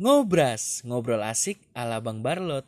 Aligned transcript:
Ngobras, 0.00 0.80
ngobrol 0.88 1.20
asik 1.20 1.60
ala 1.76 2.00
Bang 2.00 2.24
Barlot. 2.24 2.64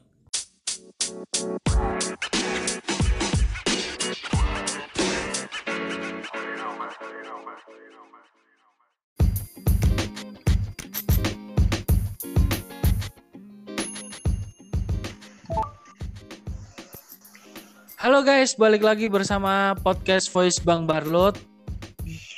Halo 17.96 18.20
guys, 18.28 18.52
balik 18.60 18.84
lagi 18.84 19.09
bersama 19.09 19.73
podcast 19.80 20.28
Voice 20.28 20.60
Bang 20.60 20.84
Barlot. 20.84 21.41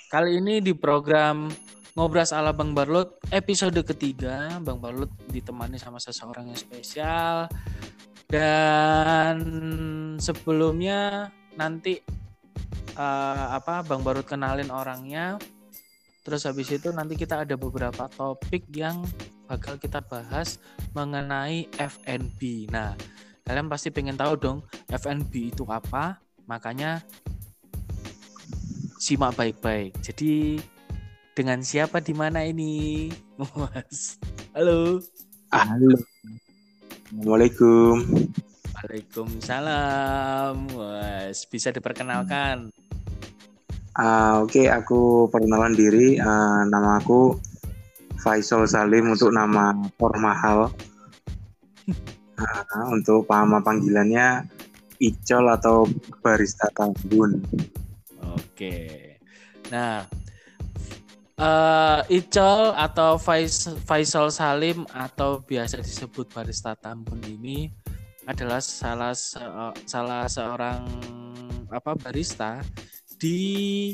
Kali 0.06 0.38
ini 0.38 0.62
di 0.62 0.70
program 0.70 1.50
Ngobras 1.94 2.34
ala 2.34 2.50
Bang 2.50 2.74
Barlot 2.74 3.22
episode 3.30 3.78
ketiga. 3.86 4.58
Bang 4.58 4.82
Barlot 4.82 5.14
ditemani 5.30 5.78
sama 5.78 6.02
seseorang 6.02 6.50
yang 6.50 6.58
spesial. 6.58 7.46
Dan 8.26 9.38
sebelumnya 10.18 11.30
nanti 11.54 12.02
uh, 12.98 13.46
apa 13.54 13.86
Bang 13.86 14.02
Barlot 14.02 14.26
kenalin 14.26 14.74
orangnya. 14.74 15.38
Terus 16.26 16.42
habis 16.50 16.74
itu 16.74 16.90
nanti 16.90 17.14
kita 17.14 17.46
ada 17.46 17.54
beberapa 17.54 18.10
topik 18.10 18.66
yang 18.74 19.06
bakal 19.46 19.78
kita 19.78 20.02
bahas 20.02 20.58
mengenai 20.98 21.70
FNB. 21.78 22.74
Nah, 22.74 22.98
kalian 23.46 23.70
pasti 23.70 23.94
pengen 23.94 24.18
tahu 24.18 24.34
dong 24.34 24.58
FNB 24.88 25.52
itu 25.52 25.62
apa 25.68 26.18
makanya 26.48 27.04
simak 28.96 29.36
baik-baik 29.36 29.92
jadi 30.00 30.60
dengan 31.34 31.58
siapa 31.66 31.98
di 31.98 32.14
mana 32.14 32.46
ini? 32.46 33.10
Mas. 33.58 34.22
Halo. 34.54 35.02
Halo. 35.50 35.90
Assalamualaikum. 37.10 37.94
Waalaikumsalam 38.74 40.54
mas. 40.76 41.46
Bisa 41.46 41.70
diperkenalkan? 41.74 42.70
Uh, 43.94 44.44
oke. 44.46 44.50
Okay, 44.50 44.66
aku 44.70 45.30
perkenalan 45.30 45.74
diri. 45.74 46.18
Uh, 46.18 46.66
nama 46.70 46.98
aku 47.02 47.38
Faisal 48.18 48.66
Salim 48.66 49.14
untuk 49.14 49.30
nama 49.30 49.74
formal 49.98 50.70
Nah, 52.34 52.84
untuk 52.96 53.30
nama 53.30 53.62
panggilannya 53.62 54.48
Icol 54.98 55.50
atau 55.54 55.86
Barista 56.22 56.66
Tambun. 56.74 57.42
Oke. 58.34 59.16
Nah, 59.70 60.02
uh, 61.44 62.00
Icol 62.08 62.72
atau 62.72 63.20
Fais, 63.20 63.68
Faisal 63.84 64.32
Salim 64.32 64.88
atau 64.90 65.44
biasa 65.44 65.78
disebut 65.78 66.32
Barista 66.32 66.72
Tambun 66.72 67.20
ini 67.28 67.68
adalah 68.24 68.64
salah 68.64 69.12
se 69.12 69.36
salah 69.84 70.24
seorang 70.24 70.88
apa 71.68 71.92
barista 71.92 72.64
di 73.20 73.92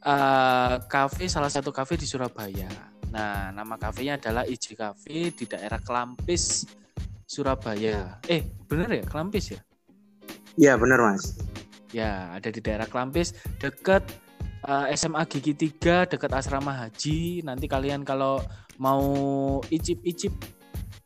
uh, 0.00 0.80
kafe 0.88 1.28
salah 1.28 1.52
satu 1.52 1.68
kafe 1.68 2.00
di 2.00 2.08
Surabaya. 2.08 2.72
Nah, 3.10 3.50
nama 3.50 3.74
kafenya 3.74 4.16
adalah 4.16 4.46
IJ 4.46 4.78
Cafe 4.78 5.34
di 5.34 5.44
daerah 5.44 5.82
Kelampis, 5.82 6.62
Surabaya. 7.26 8.22
Eh, 8.30 8.46
bener 8.70 9.02
ya 9.02 9.04
Kelampis 9.04 9.58
ya? 9.58 9.60
Iya, 10.54 10.78
bener 10.78 11.02
Mas. 11.02 11.34
Ya, 11.90 12.30
ada 12.30 12.54
di 12.54 12.62
daerah 12.62 12.86
Kelampis, 12.86 13.34
dekat 13.58 14.06
uh, 14.70 14.86
SMA 14.94 15.26
Gigi 15.26 15.52
3, 15.58 16.06
dekat 16.06 16.30
asrama 16.30 16.70
haji. 16.70 17.42
Nanti 17.42 17.66
kalian 17.66 18.06
kalau 18.06 18.38
mau 18.78 19.02
icip-icip 19.66 20.32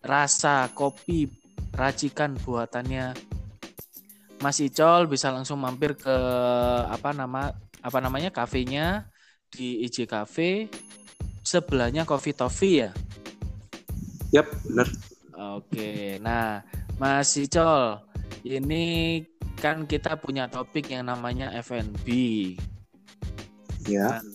rasa 0.04 0.68
kopi 0.76 1.32
racikan 1.72 2.36
buatannya 2.44 3.16
Mas 4.44 4.60
Icol 4.60 5.08
bisa 5.08 5.32
langsung 5.32 5.56
mampir 5.64 5.96
ke 5.96 6.16
apa 6.84 7.16
nama 7.16 7.56
apa 7.80 7.98
namanya 8.04 8.28
kafenya 8.28 9.08
di 9.48 9.80
IJ 9.88 10.04
Cafe 10.04 10.68
sebelahnya 11.40 12.04
Coffee 12.04 12.36
Toffee 12.36 12.84
ya. 12.84 12.90
Yap, 14.36 14.52
benar. 14.68 14.88
Oke, 15.56 16.20
nah 16.20 16.60
Mas 17.00 17.32
Icol, 17.40 18.04
ini 18.44 19.24
kan 19.56 19.88
kita 19.88 20.20
punya 20.20 20.50
topik 20.52 20.92
yang 20.92 21.08
namanya 21.08 21.48
FNB. 21.64 22.06
Ya. 23.88 24.20
Kan, 24.20 24.26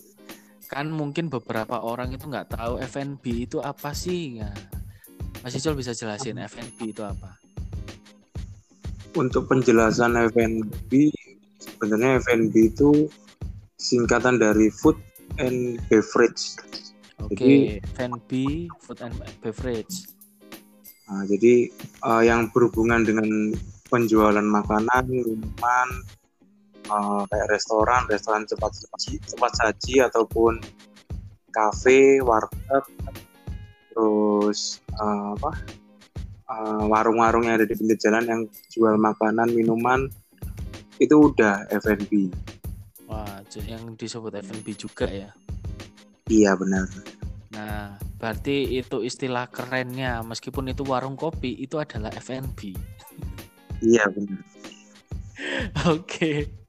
kan 0.70 0.86
mungkin 0.90 1.26
beberapa 1.26 1.82
orang 1.82 2.14
itu 2.14 2.30
nggak 2.30 2.54
tahu 2.54 2.78
FNB 2.78 3.50
itu 3.50 3.58
apa 3.58 3.90
sih 3.90 4.42
ya. 4.42 4.50
Mas 5.40 5.56
Icol 5.56 5.78
bisa 5.78 5.96
jelasin 5.96 6.36
FNB 6.36 6.78
itu 6.92 7.02
apa? 7.02 7.40
Untuk 9.16 9.50
penjelasan 9.50 10.14
FNB, 10.30 11.10
sebenarnya 11.58 12.22
FNB 12.22 12.54
itu 12.70 13.10
singkatan 13.80 14.38
dari 14.38 14.68
Food 14.70 15.00
and 15.40 15.80
Beverage. 15.88 16.60
Oke, 17.24 17.36
okay, 17.36 17.56
FNB 17.96 18.30
Food 18.84 19.00
and 19.02 19.16
Beverage. 19.42 20.08
Nah, 21.10 21.26
jadi 21.26 21.66
uh, 22.06 22.22
yang 22.22 22.54
berhubungan 22.54 23.02
dengan 23.02 23.26
penjualan 23.90 24.44
makanan, 24.44 25.10
minuman, 25.10 25.88
uh, 26.90 27.22
kayak 27.30 27.46
restoran, 27.48 28.02
restoran 28.10 28.42
cepat 28.44 28.74
saji, 28.74 29.22
cepat 29.22 29.52
saji 29.54 29.94
ataupun 30.02 30.58
kafe, 31.54 32.18
warteg, 32.22 32.84
terus 33.94 34.82
uh, 34.98 35.34
apa 35.38 35.52
uh, 36.50 36.84
warung-warung 36.90 37.46
yang 37.46 37.62
ada 37.62 37.66
di 37.66 37.74
pinggir 37.78 37.98
jalan 37.98 38.26
yang 38.26 38.40
jual 38.74 38.98
makanan, 38.98 39.54
minuman 39.54 40.10
itu 41.00 41.32
udah 41.32 41.64
F&B. 41.70 42.28
Wah, 43.08 43.40
yang 43.66 43.96
disebut 43.96 44.36
F&B 44.42 44.66
juga 44.76 45.08
ya? 45.08 45.30
Iya 46.30 46.54
benar. 46.54 46.86
Nah, 47.50 47.98
berarti 48.22 48.78
itu 48.78 49.02
istilah 49.02 49.50
kerennya 49.50 50.22
meskipun 50.22 50.70
itu 50.70 50.86
warung 50.86 51.18
kopi 51.18 51.58
itu 51.58 51.82
adalah 51.82 52.14
FNB. 52.14 52.78
Iya 53.82 54.06
benar. 54.14 54.40
Oke. 55.96 56.59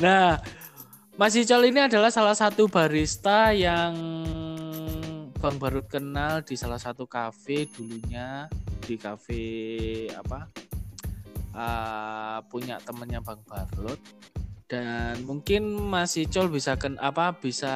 Nah, 0.00 0.40
Mas 1.20 1.36
Icol 1.36 1.68
ini 1.68 1.84
adalah 1.84 2.08
salah 2.08 2.32
satu 2.32 2.66
barista 2.66 3.52
yang 3.52 3.94
Bang 5.40 5.56
baru 5.56 5.80
kenal 5.84 6.44
di 6.44 6.52
salah 6.52 6.76
satu 6.76 7.08
kafe 7.08 7.64
dulunya 7.72 8.44
di 8.84 9.00
kafe 9.00 9.44
apa? 10.12 10.48
Uh, 11.50 12.38
punya 12.46 12.78
temennya 12.78 13.18
Bang 13.24 13.42
Barlot 13.48 13.98
dan 14.70 15.18
mungkin 15.26 15.66
Mas 15.90 16.14
Icol 16.14 16.46
bisa 16.46 16.78
ken 16.78 16.94
apa 17.02 17.34
bisa 17.34 17.74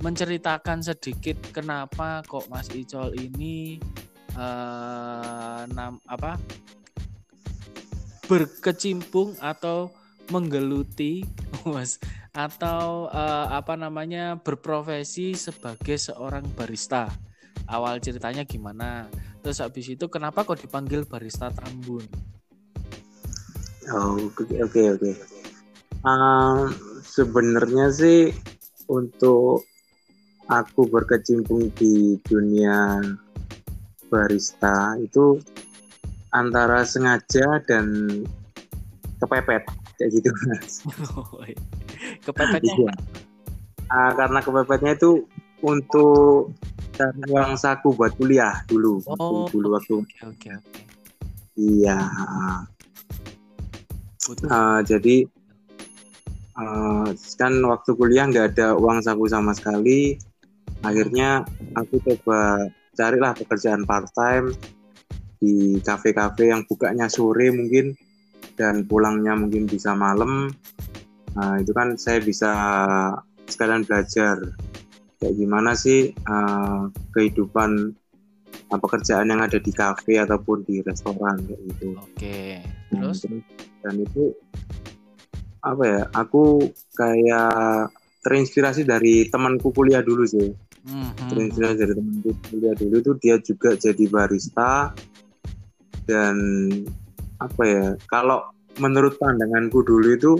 menceritakan 0.00 0.80
sedikit 0.80 1.36
kenapa 1.52 2.24
kok 2.24 2.48
Mas 2.48 2.72
Icol 2.72 3.12
ini 3.12 3.76
uh, 4.40 5.68
nam 5.68 6.00
apa 6.08 6.40
berkecimpung 8.24 9.36
atau 9.36 9.92
menggeluti 10.30 11.26
Mas 11.72 11.98
atau 12.32 13.10
uh, 13.10 13.46
apa 13.50 13.74
namanya 13.74 14.38
berprofesi 14.40 15.34
sebagai 15.34 15.98
seorang 15.98 16.46
barista. 16.54 17.10
Awal 17.66 18.02
ceritanya 18.02 18.42
gimana? 18.44 19.06
Terus 19.42 19.62
habis 19.62 19.88
itu 19.90 20.06
kenapa 20.06 20.46
kok 20.46 20.60
dipanggil 20.60 21.06
barista 21.08 21.50
Tambun 21.50 22.04
oh 23.90 24.30
oke 24.30 24.46
okay, 24.46 24.94
oke. 24.94 25.02
Okay, 25.02 25.14
sebenarnya 27.02 27.90
sih 27.90 28.30
untuk 28.86 29.66
aku 30.46 30.86
berkecimpung 30.86 31.72
di 31.74 32.18
dunia 32.22 33.02
barista 34.06 34.94
itu 35.00 35.40
antara 36.30 36.84
sengaja 36.84 37.58
dan 37.64 37.86
kepepet 39.18 39.64
kayak 40.02 40.10
gitu 40.18 40.28
mas. 40.50 40.82
Kepepetnya? 42.26 42.74
Iya. 42.74 42.94
Uh, 43.86 44.10
karena 44.18 44.38
kepepetnya 44.42 44.92
itu 44.98 45.10
untuk 45.62 46.50
cari 46.98 47.22
uang 47.30 47.54
saku 47.54 47.94
buat 47.94 48.18
kuliah 48.18 48.66
dulu. 48.66 48.98
Oh, 49.06 49.46
dulu 49.46 49.78
waktu. 49.78 50.02
Oke 50.26 50.50
oke. 50.50 50.82
Iya. 51.54 51.98
Uh, 54.50 54.82
jadi 54.82 55.26
uh, 56.58 57.06
kan 57.38 57.52
waktu 57.62 57.90
kuliah 57.94 58.26
nggak 58.26 58.58
ada 58.58 58.74
uang 58.74 59.02
saku 59.02 59.30
sama 59.30 59.54
sekali 59.54 60.18
akhirnya 60.82 61.46
aku 61.78 62.02
coba 62.02 62.70
carilah 62.98 63.32
pekerjaan 63.38 63.86
part 63.86 64.10
time 64.12 64.52
di 65.42 65.78
kafe-kafe 65.82 66.54
yang 66.54 66.62
bukanya 66.66 67.10
sore 67.10 67.50
mungkin 67.50 67.98
dan 68.62 68.86
pulangnya 68.86 69.34
mungkin 69.34 69.66
bisa 69.66 69.98
malam 69.98 70.54
nah 71.34 71.58
itu 71.58 71.74
kan 71.74 71.98
saya 71.98 72.22
bisa 72.22 72.52
sekalian 73.50 73.82
belajar 73.82 74.38
kayak 75.22 75.38
gimana 75.38 75.74
sih 75.78 76.10
uh, 76.26 76.90
kehidupan 77.14 77.94
uh, 78.74 78.78
pekerjaan 78.82 79.30
yang 79.30 79.38
ada 79.38 79.62
di 79.62 79.70
kafe 79.70 80.18
ataupun 80.18 80.66
di 80.66 80.82
restoran 80.82 81.38
kayak 81.46 81.60
gitu. 81.70 81.86
Oke. 81.94 82.58
Terus? 82.90 83.18
dan 83.82 83.94
itu 84.02 84.34
apa 85.62 85.82
ya? 85.86 86.02
Aku 86.10 86.66
kayak 86.98 87.94
terinspirasi 88.26 88.82
dari 88.82 89.30
temanku 89.30 89.70
kuliah 89.70 90.02
dulu 90.02 90.26
sih. 90.26 90.50
Mhm. 90.82 91.30
Terinspirasi 91.30 91.76
dari 91.78 91.94
temanku 91.94 92.30
kuliah 92.50 92.74
dulu 92.74 92.94
itu 92.98 93.12
dia 93.22 93.36
juga 93.38 93.78
jadi 93.78 94.04
barista 94.10 94.90
dan 96.10 96.34
apa 97.48 97.62
ya? 97.64 97.84
Kalau 98.06 98.50
menurut 98.78 99.18
pandanganku 99.18 99.82
dulu 99.82 100.08
itu 100.14 100.32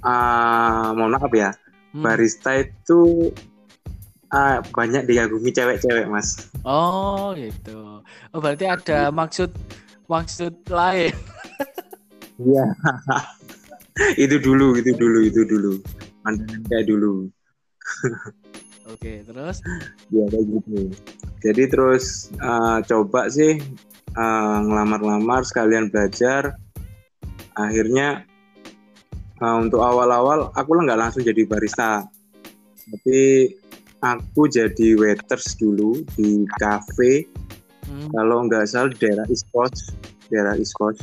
ah 0.00 0.96
mohon 0.96 1.12
maaf 1.12 1.32
ya, 1.32 1.52
Hmm. 1.90 2.06
barista 2.06 2.54
itu 2.54 3.30
ah, 4.30 4.62
banyak 4.62 5.10
digagumi 5.10 5.50
cewek-cewek, 5.50 6.06
Mas. 6.06 6.46
Oh, 6.62 7.34
gitu. 7.34 7.98
Oh, 8.30 8.38
berarti 8.38 8.70
ada 8.70 9.10
maksud 9.10 9.50
maksud 10.06 10.54
lain. 10.70 11.14
Iya. 12.40 12.72
itu 14.16 14.40
dulu, 14.40 14.72
itu 14.80 14.96
dulu, 14.96 15.20
itu 15.28 15.44
dulu. 15.44 15.76
Pandangan 16.24 16.64
kayak 16.72 16.88
dulu. 16.88 17.28
Oke, 18.90 19.22
terus? 19.22 19.62
Ya 20.10 20.24
kayak 20.26 20.44
gitu. 20.50 20.90
Jadi 21.40 21.62
terus 21.70 22.28
eh, 22.34 22.78
coba 22.90 23.30
sih 23.30 23.62
eh, 24.16 24.56
ngelamar-lamar 24.66 25.46
sekalian 25.46 25.88
belajar. 25.88 26.58
Akhirnya 27.54 28.26
eh, 29.38 29.56
untuk 29.56 29.80
awal-awal 29.80 30.50
aku 30.52 30.70
lah 30.74 30.82
nggak 30.90 31.00
langsung 31.00 31.22
jadi 31.22 31.46
barista, 31.46 32.02
tapi 32.90 33.50
aku 34.02 34.50
jadi 34.50 34.98
waiters 34.98 35.54
dulu 35.54 36.02
di 36.18 36.44
cafe. 36.58 37.30
Hmm. 37.86 38.10
Kalau 38.10 38.46
nggak 38.46 38.66
salah 38.66 38.94
daerah 38.98 39.26
East 39.30 39.46
Coast, 39.54 39.94
daerah 40.30 40.54
East 40.58 40.74
Coast. 40.74 41.02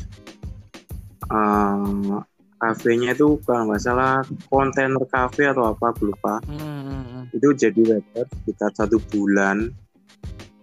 Eh, 1.28 2.20
kafenya 2.58 3.14
itu 3.14 3.38
kalau 3.46 3.70
nggak 3.70 3.82
salah 3.82 4.26
kontainer 4.50 5.06
cafe 5.10 5.46
atau 5.46 5.74
apa 5.74 5.94
aku 5.94 6.10
lupa 6.10 6.42
Hmm, 6.50 6.58
hmm, 6.58 7.04
hmm. 7.06 7.17
Itu 7.34 7.48
jadi 7.56 7.82
waiter 7.82 8.26
sekitar 8.28 8.72
satu 8.76 8.98
bulan. 9.12 9.72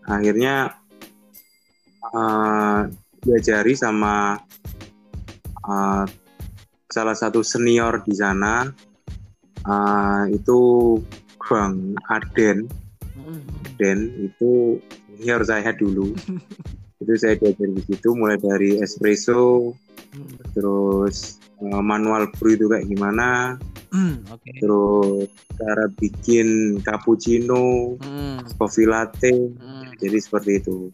Akhirnya 0.04 0.74
uh, 2.12 2.88
diajari 3.24 3.72
sama 3.72 4.36
uh, 5.64 6.04
salah 6.88 7.16
satu 7.16 7.40
senior 7.40 8.04
di 8.04 8.14
sana. 8.14 8.68
Uh, 9.64 10.28
itu 10.28 10.60
Bang 11.40 11.96
Aden 12.12 12.68
hmm. 13.16 13.40
Aden 13.64 13.98
itu 14.28 14.80
senior 15.08 15.40
saya 15.44 15.72
dulu. 15.72 16.12
Itu 17.04 17.20
saya 17.20 17.36
diajari 17.36 17.74
di 17.76 17.82
situ 17.84 18.16
mulai 18.16 18.40
dari 18.40 18.80
espresso 18.80 19.76
Hmm. 20.14 20.38
terus 20.54 21.16
uh, 21.58 21.82
manual 21.82 22.30
brew 22.38 22.54
itu 22.54 22.66
kayak 22.70 22.86
gimana 22.86 23.58
Hmm, 23.94 24.26
Oke. 24.26 24.50
terus 24.58 25.30
cara 25.54 25.86
bikin 25.94 26.78
cappuccino 26.82 27.94
Hmm, 28.02 28.42
coffee 28.58 28.86
latte 28.86 29.30
hmm. 29.30 29.98
jadi 29.98 30.18
seperti 30.18 30.58
itu 30.58 30.90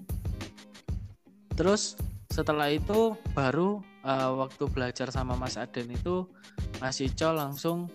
Terus 1.57 1.97
setelah 2.33 2.73
itu 2.73 3.17
baru 3.37 3.81
eh, 4.01 4.31
waktu 4.33 4.65
belajar 4.73 5.13
sama 5.13 5.37
Mas 5.37 5.61
Aden 5.61 5.93
itu 5.93 6.25
Mas 6.81 6.97
Ico 7.01 7.37
langsung 7.37 7.93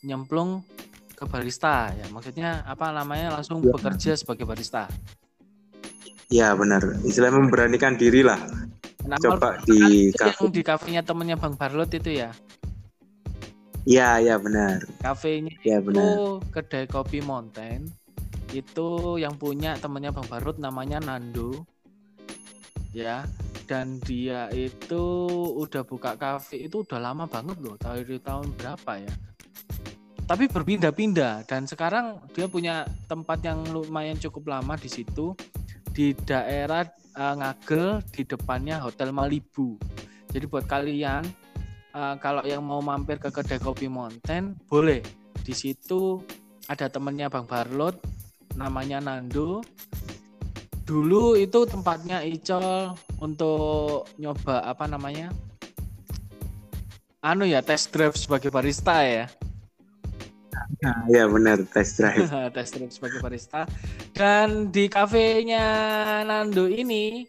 nyemplung 0.00 0.64
ke 1.12 1.24
barista 1.28 1.92
ya. 1.92 2.06
Maksudnya 2.08 2.64
apa 2.64 2.88
namanya 2.90 3.36
langsung 3.36 3.60
Ya. 3.60 3.68
bekerja 3.68 4.12
sebagai 4.16 4.48
barista. 4.48 4.88
ya 6.32 6.56
benar 6.56 6.80
istilahnya 7.04 7.36
memberanikan 7.44 7.94
diri 8.00 8.24
lah 8.24 8.40
Nah, 9.02 9.18
coba 9.18 9.58
di 9.66 10.10
itu 10.10 10.18
yang 10.18 10.36
kafe. 10.38 10.54
di 10.54 10.62
kafenya 10.62 11.02
temennya 11.02 11.36
Bang 11.38 11.58
Barlot 11.58 11.90
itu 11.90 12.10
ya. 12.22 12.30
ya 13.82 14.22
ya 14.22 14.38
benar. 14.38 14.78
Kafenya 15.02 15.54
ya 15.66 15.82
benar. 15.82 16.14
Itu 16.14 16.22
kedai 16.54 16.86
kopi 16.86 17.18
Mountain 17.18 17.90
itu 18.52 19.16
yang 19.16 19.34
punya 19.40 19.74
temennya 19.80 20.12
Bang 20.14 20.28
Barut 20.28 20.60
namanya 20.60 21.02
Nando. 21.02 21.66
Ya 22.92 23.24
dan 23.66 23.96
dia 24.04 24.52
itu 24.52 25.04
udah 25.56 25.82
buka 25.82 26.14
kafe. 26.14 26.68
Itu 26.68 26.84
udah 26.86 27.00
lama 27.00 27.24
banget 27.26 27.58
loh 27.58 27.74
dari 27.80 28.20
tahun 28.20 28.52
berapa 28.54 28.92
ya? 29.00 29.14
Tapi 30.28 30.44
berpindah-pindah. 30.46 31.48
Dan 31.48 31.66
sekarang 31.66 32.22
dia 32.30 32.46
punya 32.46 32.86
tempat 33.10 33.42
yang 33.42 33.64
lumayan 33.72 34.20
cukup 34.20 34.52
lama 34.54 34.78
di 34.78 34.86
situ 34.86 35.34
di 35.92 36.14
daerah 36.14 36.86
eh, 37.16 37.34
Ngagel 37.36 38.00
di 38.12 38.22
depannya 38.24 38.80
Hotel 38.80 39.12
Malibu. 39.12 39.76
Jadi 40.32 40.44
buat 40.48 40.64
kalian 40.64 41.22
eh, 41.92 42.14
kalau 42.20 42.42
yang 42.44 42.64
mau 42.64 42.80
mampir 42.80 43.20
ke 43.20 43.28
kedai 43.28 43.60
kopi 43.60 43.86
Mountain 43.88 44.56
boleh. 44.68 45.00
Di 45.42 45.52
situ 45.52 46.22
ada 46.70 46.86
temennya 46.86 47.26
Bang 47.26 47.48
Barlot 47.48 47.98
namanya 48.56 49.00
Nando. 49.00 49.64
Dulu 50.82 51.38
itu 51.38 51.62
tempatnya 51.64 52.26
Icol 52.26 52.92
untuk 53.22 54.10
nyoba 54.18 54.66
apa 54.66 54.84
namanya? 54.90 55.30
Anu 57.22 57.46
ya 57.46 57.62
test 57.62 57.94
drive 57.94 58.18
sebagai 58.18 58.50
barista 58.50 59.06
ya? 59.06 59.30
Nah, 60.82 61.06
ya 61.06 61.30
benar 61.30 61.62
test 61.70 62.02
drive. 62.02 62.26
Test 62.56 62.74
drive 62.74 62.90
sebagai 62.90 63.22
barista 63.22 63.62
dan 64.12 64.68
di 64.68 64.86
kafenya 64.92 65.66
Nando 66.24 66.68
ini 66.68 67.24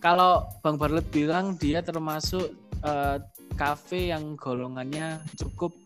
kalau 0.00 0.48
Bang 0.64 0.80
Barlet 0.80 1.04
bilang 1.12 1.56
dia 1.56 1.80
termasuk 1.84 2.52
eh, 2.84 3.16
kafe 3.56 4.12
yang 4.12 4.36
golongannya 4.36 5.20
cukup 5.36 5.76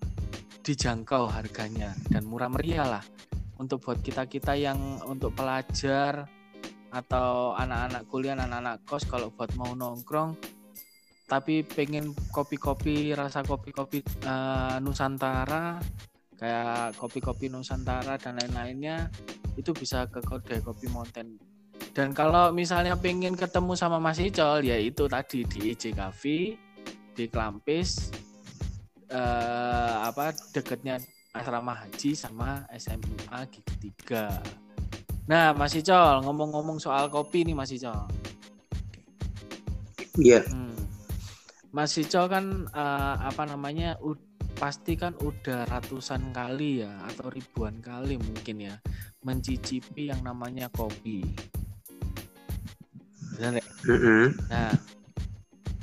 dijangkau 0.62 1.26
harganya 1.26 1.92
dan 2.08 2.24
murah 2.24 2.48
meriah 2.48 2.86
lah. 2.86 3.04
Untuk 3.58 3.86
buat 3.86 4.02
kita 4.02 4.26
kita 4.26 4.58
yang 4.58 5.02
untuk 5.06 5.34
pelajar 5.34 6.26
atau 6.94 7.58
anak-anak 7.58 8.02
kuliah 8.06 8.38
anak-anak 8.38 8.86
kos 8.86 9.06
kalau 9.10 9.34
buat 9.34 9.50
mau 9.58 9.74
nongkrong 9.74 10.38
tapi 11.26 11.66
pengen 11.66 12.14
kopi-kopi 12.30 13.10
rasa 13.18 13.42
kopi-kopi 13.42 13.98
eh, 14.04 14.76
Nusantara 14.78 15.82
kayak 16.38 16.98
kopi-kopi 16.98 17.48
Nusantara 17.48 18.18
dan 18.18 18.36
lain-lainnya 18.38 19.08
itu 19.54 19.70
bisa 19.70 20.06
ke 20.10 20.18
kedai 20.18 20.60
kopi 20.60 20.90
Mountain 20.90 21.38
dan 21.94 22.10
kalau 22.10 22.50
misalnya 22.50 22.98
pengen 22.98 23.38
ketemu 23.38 23.78
sama 23.78 24.02
Mas 24.02 24.18
Icol 24.18 24.66
ya 24.66 24.74
itu 24.74 25.06
tadi 25.06 25.46
di 25.46 25.70
IJ 25.70 25.94
Cafe 25.94 26.58
di 27.14 27.24
Klampis 27.30 28.10
eh, 29.08 29.94
apa 30.02 30.34
deketnya 30.50 30.98
asrama 31.30 31.74
haji 31.86 32.18
sama 32.18 32.66
SMA 32.74 33.38
Gigi 33.50 33.94
3 34.10 35.30
nah 35.30 35.54
Mas 35.54 35.78
Icol 35.78 36.26
ngomong-ngomong 36.26 36.82
soal 36.82 37.06
kopi 37.08 37.46
nih 37.46 37.56
Mas 37.56 37.70
Icol. 37.72 38.10
Iya. 40.18 40.46
Hmm. 40.46 40.74
Mas 41.74 41.98
Ico 41.98 42.22
kan 42.30 42.70
eh, 42.70 43.14
apa 43.18 43.42
namanya 43.50 43.98
ud- 43.98 44.22
pasti 44.54 44.94
kan 44.94 45.12
udah 45.18 45.66
ratusan 45.66 46.30
kali 46.30 46.86
ya 46.86 46.92
atau 47.10 47.28
ribuan 47.28 47.82
kali 47.82 48.16
mungkin 48.16 48.70
ya 48.70 48.74
mencicipi 49.26 50.08
yang 50.08 50.22
namanya 50.22 50.70
kopi. 50.70 51.26
Benar 53.34 53.58
ya? 53.58 53.64
Mm-mm. 53.90 54.24
Nah, 54.48 54.72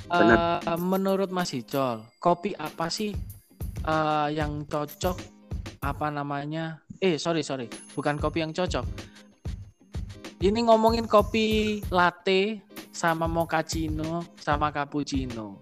Benar. 0.08 0.38
eh, 0.64 0.80
menurut 0.80 1.28
Mas 1.28 1.52
Icol, 1.52 2.04
kopi 2.16 2.56
apa 2.56 2.88
sih 2.88 3.12
eh, 3.84 4.28
yang 4.32 4.64
cocok? 4.64 5.16
Apa 5.82 6.14
namanya? 6.14 6.80
Eh, 7.02 7.18
sorry 7.18 7.42
sorry, 7.42 7.66
bukan 7.92 8.16
kopi 8.16 8.40
yang 8.40 8.54
cocok. 8.54 8.86
Ini 10.42 10.58
ngomongin 10.66 11.06
kopi 11.06 11.78
latte 11.90 12.66
sama 12.90 13.26
mochaccino 13.30 14.26
sama 14.38 14.70
cappuccino, 14.74 15.58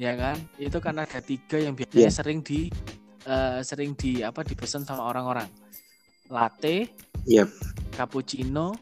ya 0.00 0.16
kan? 0.16 0.40
Itu 0.56 0.80
kan 0.80 0.96
ada 0.96 1.20
tiga 1.20 1.60
yang 1.60 1.76
biasanya 1.76 2.08
Iya. 2.08 2.16
sering 2.16 2.40
di 2.40 2.72
eh, 3.28 3.60
sering 3.60 3.92
di 4.00 4.24
apa 4.24 4.40
dipesan 4.40 4.88
sama 4.88 5.04
orang-orang. 5.04 5.44
Latte, 6.32 6.88
Iya. 7.28 7.44
cappuccino, 7.92 8.72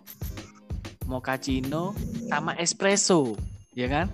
mochaccino, 1.11 1.91
sama 2.31 2.55
espresso, 2.55 3.35
ya 3.75 3.91
kan? 3.91 4.07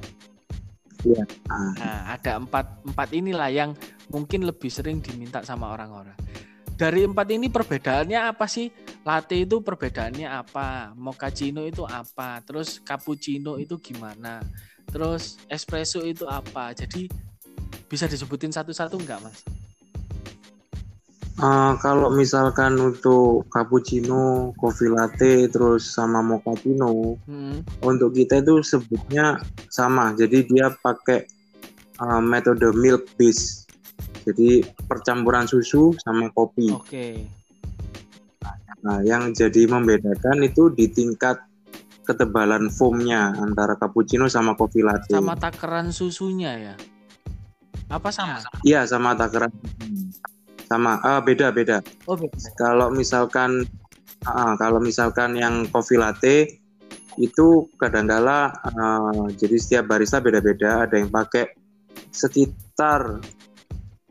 Iya. 1.04 1.28
Ah. 1.52 1.72
Nah, 1.76 2.00
ada 2.16 2.40
empat 2.40 2.66
empat 2.88 3.08
inilah 3.12 3.52
yang 3.52 3.76
mungkin 4.08 4.48
lebih 4.48 4.72
sering 4.72 5.04
diminta 5.04 5.44
sama 5.44 5.76
orang-orang. 5.76 6.16
Dari 6.74 7.04
empat 7.04 7.28
ini 7.30 7.52
perbedaannya 7.52 8.24
apa 8.24 8.48
sih? 8.48 8.72
Latte 9.04 9.36
itu 9.36 9.60
perbedaannya 9.60 10.26
apa? 10.26 10.96
Mochaccino 10.96 11.68
itu 11.68 11.84
apa? 11.84 12.40
Terus 12.42 12.80
cappuccino 12.80 13.60
itu 13.60 13.76
gimana? 13.76 14.40
Terus 14.94 15.42
espresso 15.50 16.06
itu 16.06 16.22
apa? 16.30 16.70
Jadi 16.70 17.10
bisa 17.90 18.06
disebutin 18.06 18.54
satu-satu 18.54 18.94
enggak, 18.94 19.18
Mas? 19.26 19.42
Uh, 21.34 21.74
kalau 21.82 22.14
misalkan 22.14 22.78
untuk 22.78 23.50
cappuccino, 23.50 24.54
coffee 24.54 24.86
latte, 24.86 25.50
terus 25.50 25.82
sama 25.90 26.22
mochaccino, 26.22 27.18
hmm. 27.26 27.82
untuk 27.82 28.14
kita 28.14 28.38
itu 28.38 28.62
sebutnya 28.62 29.42
sama. 29.66 30.14
Jadi 30.14 30.46
dia 30.46 30.70
pakai 30.78 31.26
uh, 31.98 32.22
metode 32.22 32.70
milk 32.78 33.10
base. 33.18 33.66
Jadi 34.22 34.62
percampuran 34.86 35.50
susu 35.50 35.90
sama 36.06 36.30
kopi. 36.30 36.70
Oke. 36.70 36.86
Okay. 36.86 37.14
Nah, 38.86 39.02
yang 39.02 39.34
jadi 39.34 39.66
membedakan 39.66 40.46
itu 40.46 40.70
di 40.70 40.86
tingkat 40.86 41.42
ketebalan 42.04 42.68
foamnya 42.68 43.32
antara 43.40 43.74
cappuccino 43.80 44.28
sama 44.28 44.52
coffee 44.54 44.84
latte. 44.84 45.16
Sama 45.16 45.34
takaran 45.34 45.90
susunya 45.90 46.52
ya? 46.72 46.74
Apa 47.88 48.12
sama? 48.12 48.44
Iya, 48.64 48.84
sama 48.84 49.16
takaran 49.16 49.50
sama 50.64 50.98
uh, 51.04 51.20
beda 51.20 51.52
beda 51.52 51.84
oh 52.08 52.16
beda 52.16 52.34
kalau 52.56 52.88
misalkan 52.90 53.62
uh, 54.26 54.54
kalau 54.56 54.80
misalkan 54.80 55.36
yang 55.36 55.68
coffee 55.68 56.00
latte 56.00 56.58
itu 57.20 57.70
kadangkala 57.78 58.50
uh, 58.74 59.30
jadi 59.38 59.56
setiap 59.60 59.94
barista 59.94 60.18
beda-beda 60.18 60.88
ada 60.88 60.98
yang 60.98 61.12
pakai 61.12 61.46
sekitar 62.10 63.22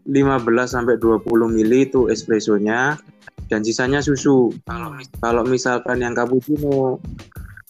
15 0.08 0.44
sampai 0.68 0.96
20 1.00 1.28
mili 1.52 1.88
itu 1.88 2.12
espressonya 2.12 3.00
dan 3.48 3.64
sisanya 3.64 4.04
susu. 4.04 4.52
Kalau 4.68 5.00
kalau 5.24 5.44
misalkan 5.48 6.04
yang 6.04 6.12
cappuccino 6.12 7.00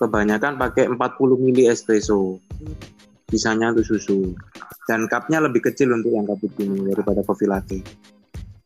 kebanyakan 0.03 0.59
pakai 0.59 0.91
40 0.91 0.99
mili 1.39 1.71
espresso. 1.71 2.43
Sisanya 3.31 3.71
itu 3.71 3.95
susu. 3.95 4.35
Dan 4.83 5.07
cupnya 5.07 5.39
lebih 5.39 5.63
kecil 5.63 5.95
untuk 5.95 6.11
yang 6.11 6.27
cappuccino 6.27 6.75
daripada 6.91 7.23
coffee 7.23 7.47
latte. 7.47 7.79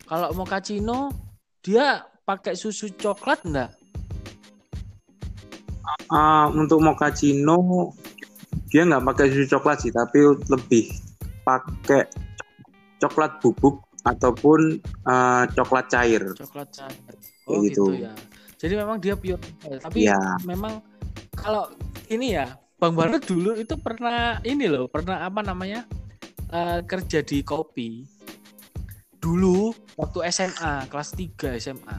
Kalau 0.09 0.33
mochaccino 0.33 1.13
dia 1.61 2.01
pakai 2.25 2.57
susu 2.57 2.89
coklat 2.97 3.45
enggak? 3.45 3.71
Uh, 6.09 6.51
untuk 6.57 6.83
mochaccino 6.83 7.93
dia 8.67 8.83
nggak 8.83 9.03
pakai 9.13 9.25
susu 9.31 9.45
coklat 9.55 9.77
sih, 9.79 9.93
tapi 9.93 10.19
lebih 10.51 10.89
pakai 11.45 12.09
coklat 12.99 13.39
bubuk 13.39 13.85
ataupun 14.03 14.81
uh, 15.07 15.45
coklat 15.53 15.85
cair. 15.87 16.23
Coklat 16.33 16.67
cair. 16.73 17.15
Oh 17.47 17.63
gitu. 17.63 17.93
gitu 17.93 18.09
ya. 18.09 18.11
Jadi 18.57 18.73
memang 18.73 18.97
dia 18.97 19.13
pure, 19.13 19.37
tapi 19.61 20.09
ya. 20.09 20.17
memang 20.41 20.81
kalau 21.35 21.71
ini 22.09 22.35
ya 22.35 22.57
Bang 22.77 22.93
Baru 22.93 23.17
dulu 23.17 23.57
itu 23.57 23.73
pernah 23.81 24.37
ini 24.45 24.69
loh, 24.69 24.85
pernah 24.85 25.25
apa 25.25 25.41
namanya 25.41 25.89
uh, 26.53 26.85
kerja 26.85 27.25
di 27.25 27.41
kopi. 27.41 28.05
Dulu 29.17 29.73
waktu 29.97 30.29
SMA 30.29 30.85
kelas 30.85 31.17
3 31.17 31.57
SMA 31.57 31.97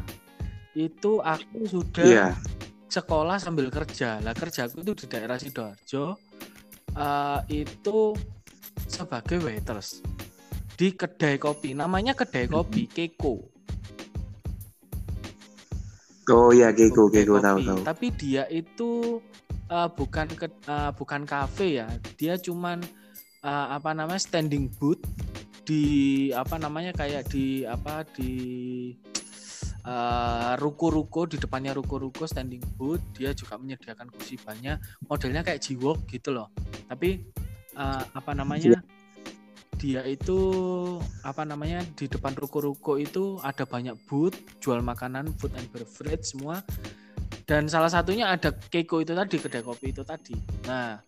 itu 0.79 1.19
aku 1.19 1.67
sudah 1.67 2.07
yeah. 2.07 2.33
sekolah 2.87 3.43
sambil 3.43 3.75
kerja. 3.75 4.23
Lah 4.23 4.39
kerjaku 4.39 4.87
itu 4.87 4.95
di 5.03 5.07
daerah 5.11 5.35
sidoarjo 5.35 6.15
uh, 6.95 7.41
itu 7.51 8.15
sebagai 8.87 9.43
waiters 9.43 9.99
di 10.79 10.95
kedai 10.95 11.43
kopi. 11.43 11.75
Namanya 11.75 12.15
kedai 12.15 12.47
kopi 12.47 12.87
Keko 12.87 13.58
oh 16.31 16.53
ya 16.53 16.73
Keko 16.73 17.09
Keko 17.09 17.41
tahu 17.41 17.59
tahu. 17.65 17.79
Tapi 17.85 18.07
dia 18.15 18.45
itu 18.49 19.21
uh, 19.69 19.89
bukan 19.93 20.29
ke, 20.33 20.47
uh, 20.69 20.93
bukan 20.93 21.25
kafe 21.25 21.81
ya. 21.81 21.89
Dia 22.17 22.37
cuman 22.37 22.83
uh, 23.45 23.67
apa 23.77 23.93
namanya 23.97 24.21
standing 24.21 24.69
booth 24.77 25.01
di 25.69 26.29
apa 26.33 26.57
namanya 26.57 26.97
kayak 26.97 27.29
di 27.29 27.65
apa 27.69 28.05
di 28.17 28.33
ruko-ruko 30.61 31.25
uh, 31.25 31.29
di 31.33 31.41
depannya 31.41 31.73
ruko-ruko 31.73 32.29
standing 32.29 32.61
booth. 32.77 33.01
Dia 33.17 33.33
juga 33.33 33.57
menyediakan 33.57 34.13
kursi 34.13 34.37
banyak. 34.37 34.77
Modelnya 35.09 35.41
kayak 35.41 35.65
Jiwok 35.65 36.05
gitu 36.13 36.37
loh. 36.37 36.53
Tapi 36.89 37.25
uh, 37.77 38.05
apa 38.13 38.33
namanya 38.37 38.85
dia 39.79 40.03
itu 40.03 40.39
apa 41.23 41.47
namanya 41.47 41.87
di 41.95 42.11
depan 42.11 42.35
ruko-ruko 42.35 42.99
itu 42.99 43.39
ada 43.47 43.63
banyak 43.63 43.95
booth 44.11 44.35
jual 44.59 44.83
makanan 44.83 45.31
food 45.39 45.55
and 45.55 45.71
beverage 45.71 46.27
semua. 46.27 46.61
Dan 47.49 47.65
salah 47.65 47.89
satunya 47.89 48.29
ada 48.29 48.53
Keiko 48.53 49.01
itu 49.01 49.17
tadi 49.17 49.41
kedai 49.41 49.65
kopi 49.65 49.95
itu 49.95 50.05
tadi. 50.05 50.37
Nah 50.69 51.01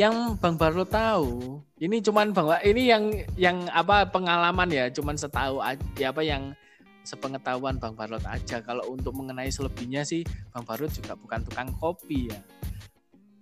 yang 0.00 0.40
Bang 0.40 0.56
Barlo 0.56 0.88
tahu 0.88 1.60
ini 1.76 2.00
cuman 2.00 2.32
Bang 2.32 2.48
ini 2.64 2.88
yang 2.88 3.12
yang 3.36 3.68
apa 3.68 4.08
pengalaman 4.08 4.72
ya 4.72 4.88
cuman 4.88 5.20
setahu 5.20 5.60
ya 6.00 6.10
apa 6.10 6.24
yang 6.24 6.56
sepengetahuan 7.04 7.76
Bang 7.76 7.94
Barlot 7.94 8.24
aja. 8.24 8.62
Kalau 8.64 8.88
untuk 8.88 9.12
mengenai 9.14 9.52
selebihnya 9.52 10.02
sih 10.06 10.24
Bang 10.50 10.64
Barlot 10.64 10.90
juga 10.94 11.12
bukan 11.18 11.44
tukang 11.44 11.70
kopi 11.76 12.32
ya. 12.32 12.40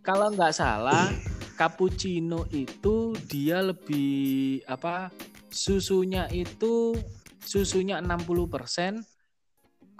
Kalau 0.00 0.33
nggak 0.33 0.52
salah 0.57 1.12
cappuccino 1.61 2.49
itu 2.57 3.12
dia 3.29 3.61
lebih 3.61 4.64
apa 4.64 5.12
susunya 5.52 6.25
itu 6.33 6.97
susunya 7.45 8.00
60% 8.00 9.05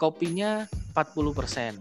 kopinya 0.01 0.65
40% 0.97 1.77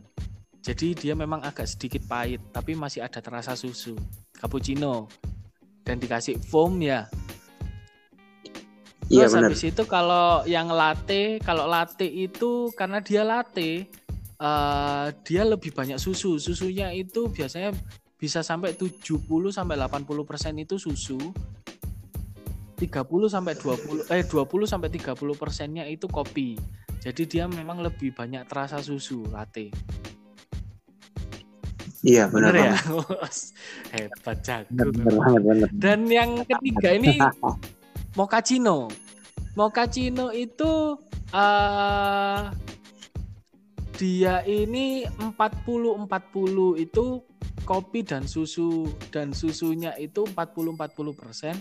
jadi 0.59 0.88
dia 0.91 1.13
memang 1.15 1.39
agak 1.48 1.63
sedikit 1.63 2.03
pahit 2.12 2.43
tapi 2.51 2.75
masih 2.75 3.07
ada 3.07 3.24
terasa 3.24 3.55
susu 3.55 3.95
cappuccino 4.36 5.07
dan 5.89 5.98
dikasih 5.98 6.38
foam 6.38 6.77
ya. 6.86 7.09
Iya, 9.09 9.25
Terus 9.25 9.33
iya, 9.33 9.41
habis 9.41 9.63
itu 9.65 9.83
kalau 9.89 10.45
yang 10.45 10.69
latte, 10.69 11.41
kalau 11.41 11.65
latte 11.65 12.05
itu 12.05 12.69
karena 12.77 13.01
dia 13.01 13.25
latte, 13.25 13.89
uh, 14.38 15.09
dia 15.25 15.41
lebih 15.41 15.74
banyak 15.74 15.98
susu. 15.98 16.38
Susunya 16.38 16.93
itu 16.93 17.25
biasanya 17.33 17.74
bisa 18.19 18.43
sampai 18.43 18.75
70 18.75 19.23
sampai 19.49 19.79
80% 19.79 20.59
itu 20.59 20.75
susu. 20.75 21.17
30 22.75 22.95
sampai 23.27 23.59
20 23.59 24.07
eh 24.07 24.23
20 24.23 24.67
sampai 24.67 24.89
30 24.91 25.15
persennya 25.39 25.88
itu 25.88 26.07
kopi. 26.07 26.59
Jadi 26.99 27.23
dia 27.27 27.47
memang 27.47 27.79
lebih 27.79 28.11
banyak 28.11 28.43
terasa 28.47 28.83
susu 28.83 29.23
latte. 29.31 29.71
Iya 32.03 32.31
benar, 32.31 32.55
benar 32.55 32.71
ya. 32.71 32.75
Hebat 33.95 34.38
jago. 34.43 34.88
Dan 35.75 36.07
yang 36.07 36.43
ketiga 36.47 36.95
ini 36.95 37.19
mochaccino. 38.19 38.88
Mochaccino 39.59 40.31
itu 40.31 40.95
uh, 41.35 42.41
dia 43.99 44.39
ini 44.47 45.03
40 45.03 45.35
40 45.35 46.07
itu 46.79 47.05
kopi 47.69 48.01
dan 48.01 48.25
susu 48.25 48.89
dan 49.13 49.29
susunya 49.29 49.93
itu 50.01 50.25
40 50.25 50.73
40 50.73 51.13
persen. 51.13 51.53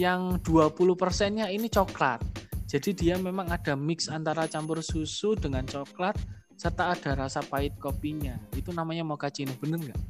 Yang 0.00 0.40
20 0.48 0.96
persennya 0.96 1.52
ini 1.52 1.68
coklat. 1.68 2.24
Jadi 2.64 2.96
dia 2.96 3.20
memang 3.20 3.52
ada 3.52 3.76
mix 3.76 4.08
antara 4.08 4.48
campur 4.48 4.80
susu 4.80 5.36
dengan 5.36 5.68
coklat 5.68 6.16
serta 6.56 6.96
ada 6.96 7.28
rasa 7.28 7.44
pahit 7.44 7.76
kopinya. 7.76 8.40
Itu 8.56 8.72
namanya 8.72 9.04
mochaccino, 9.04 9.52
bener 9.60 9.92
nggak? 9.92 10.00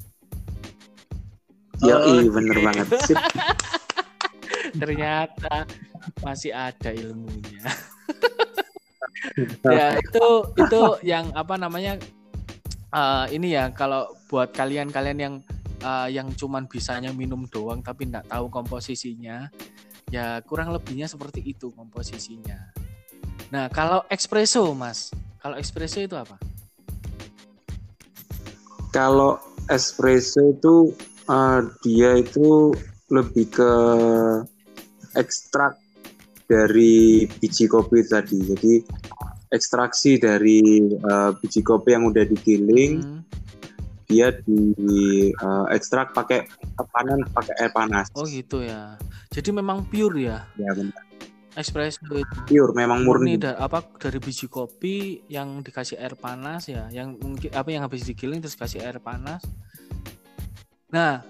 Ya, 1.82 1.98
oh, 1.98 2.22
iya 2.22 2.30
bener 2.30 2.54
okay. 2.54 2.62
banget. 2.62 2.86
Sip. 3.02 3.18
Ternyata 4.80 5.66
masih 6.22 6.54
ada 6.54 6.94
ilmunya. 6.94 7.66
ya 9.66 9.98
itu 9.98 10.26
itu 10.54 10.80
yang 11.02 11.34
apa 11.34 11.58
namanya 11.58 11.98
uh, 12.92 13.26
ini 13.32 13.56
ya 13.56 13.72
kalau 13.72 14.12
buat 14.28 14.52
kalian-kalian 14.54 15.18
yang 15.18 15.34
uh, 15.82 16.08
yang 16.08 16.30
cuman 16.36 16.68
bisanya 16.68 17.10
minum 17.10 17.48
doang 17.48 17.80
tapi 17.82 18.06
nggak 18.08 18.28
tahu 18.30 18.46
komposisinya 18.52 19.48
ya 20.12 20.44
kurang 20.44 20.70
lebihnya 20.70 21.08
seperti 21.08 21.40
itu 21.42 21.72
komposisinya. 21.72 22.72
Nah 23.50 23.66
kalau 23.72 24.04
espresso 24.12 24.68
mas 24.76 25.10
kalau 25.40 25.58
espresso 25.58 25.98
itu 25.98 26.14
apa? 26.14 26.36
Kalau 28.92 29.40
espresso 29.72 30.52
itu 30.52 30.92
uh, 31.26 31.64
dia 31.80 32.20
itu 32.20 32.76
lebih 33.08 33.48
ke 33.48 33.72
ekstrak 35.16 35.80
dari 36.48 37.24
biji 37.40 37.68
kopi 37.68 38.04
tadi. 38.04 38.38
Jadi 38.52 38.74
ekstraksi 39.52 40.16
dari 40.16 40.80
uh, 41.04 41.36
biji 41.36 41.60
kopi 41.60 41.92
yang 41.92 42.08
udah 42.08 42.24
digiling, 42.24 43.04
hmm. 43.04 43.20
dia 44.08 44.32
di 44.42 45.30
uh, 45.38 45.68
ekstrak 45.70 46.16
pakai 46.16 46.48
panen 46.90 47.22
pakai 47.30 47.54
air 47.60 47.72
panas. 47.76 48.08
Oh 48.16 48.24
gitu 48.24 48.64
ya. 48.64 48.96
Jadi 49.30 49.52
memang 49.52 49.84
pure 49.86 50.24
ya? 50.24 50.48
Ya 50.56 50.72
benar 50.72 51.12
espresso 51.52 52.00
itu 52.08 52.36
pure 52.48 52.72
memang 52.72 53.04
murni, 53.04 53.36
murni 53.36 53.44
da, 53.44 53.60
apa 53.60 53.84
dari 54.00 54.16
biji 54.16 54.48
kopi 54.48 55.20
yang 55.28 55.60
dikasih 55.60 56.00
air 56.00 56.16
panas 56.16 56.68
ya 56.68 56.88
yang 56.88 57.20
mungkin 57.20 57.52
apa 57.52 57.68
yang 57.68 57.84
habis 57.84 58.08
digiling 58.08 58.40
terus 58.40 58.56
kasih 58.56 58.80
air 58.80 58.96
panas 59.04 59.44
nah 60.88 61.20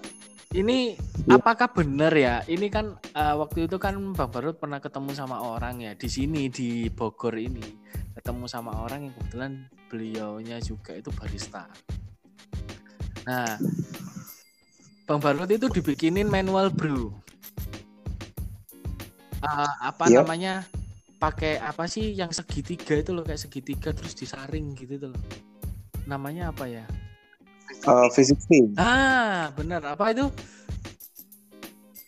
ini 0.53 0.95
Iya. 1.23 1.39
apakah 1.39 1.71
benar 1.71 2.13
ya? 2.13 2.41
Ini 2.45 2.67
kan 2.69 2.93
eh, 3.11 3.35
waktu 3.35 3.65
itu 3.65 3.77
kan 3.77 3.95
Bang 4.13 4.29
Barut 4.29 4.57
pernah 4.57 4.77
ketemu 4.77 5.11
sama 5.13 5.41
orang 5.41 5.81
ya 5.81 5.91
di 5.93 6.07
sini 6.07 6.47
di 6.47 6.87
Bogor 6.89 7.35
ini. 7.35 7.63
Ketemu 8.13 8.45
sama 8.45 8.77
orang 8.77 9.09
yang 9.09 9.13
kebetulan 9.17 9.51
beliaunya 9.89 10.57
juga 10.61 10.93
itu 10.93 11.09
barista. 11.09 11.65
Nah, 13.25 13.57
Bang 15.03 15.19
Barut 15.19 15.49
itu 15.49 15.65
dibikinin 15.67 16.27
manual 16.27 16.69
brew. 16.69 17.09
Eh, 19.41 19.73
apa 19.81 20.07
Iya. 20.07 20.21
namanya? 20.23 20.53
Pakai 21.17 21.55
apa 21.55 21.87
sih 21.87 22.11
yang 22.11 22.35
segitiga 22.35 22.99
itu 22.99 23.15
loh 23.15 23.23
kayak 23.23 23.39
segitiga 23.39 23.95
terus 23.95 24.11
disaring 24.11 24.75
gitu 24.75 24.99
tuh 24.99 25.09
loh. 25.15 25.23
Namanya 26.03 26.51
apa 26.51 26.67
ya? 26.67 26.83
Eh, 27.83 28.07
V60, 28.15 28.75
Ah, 28.79 29.51
benar. 29.55 29.83
Apa 29.83 30.15
itu? 30.15 30.27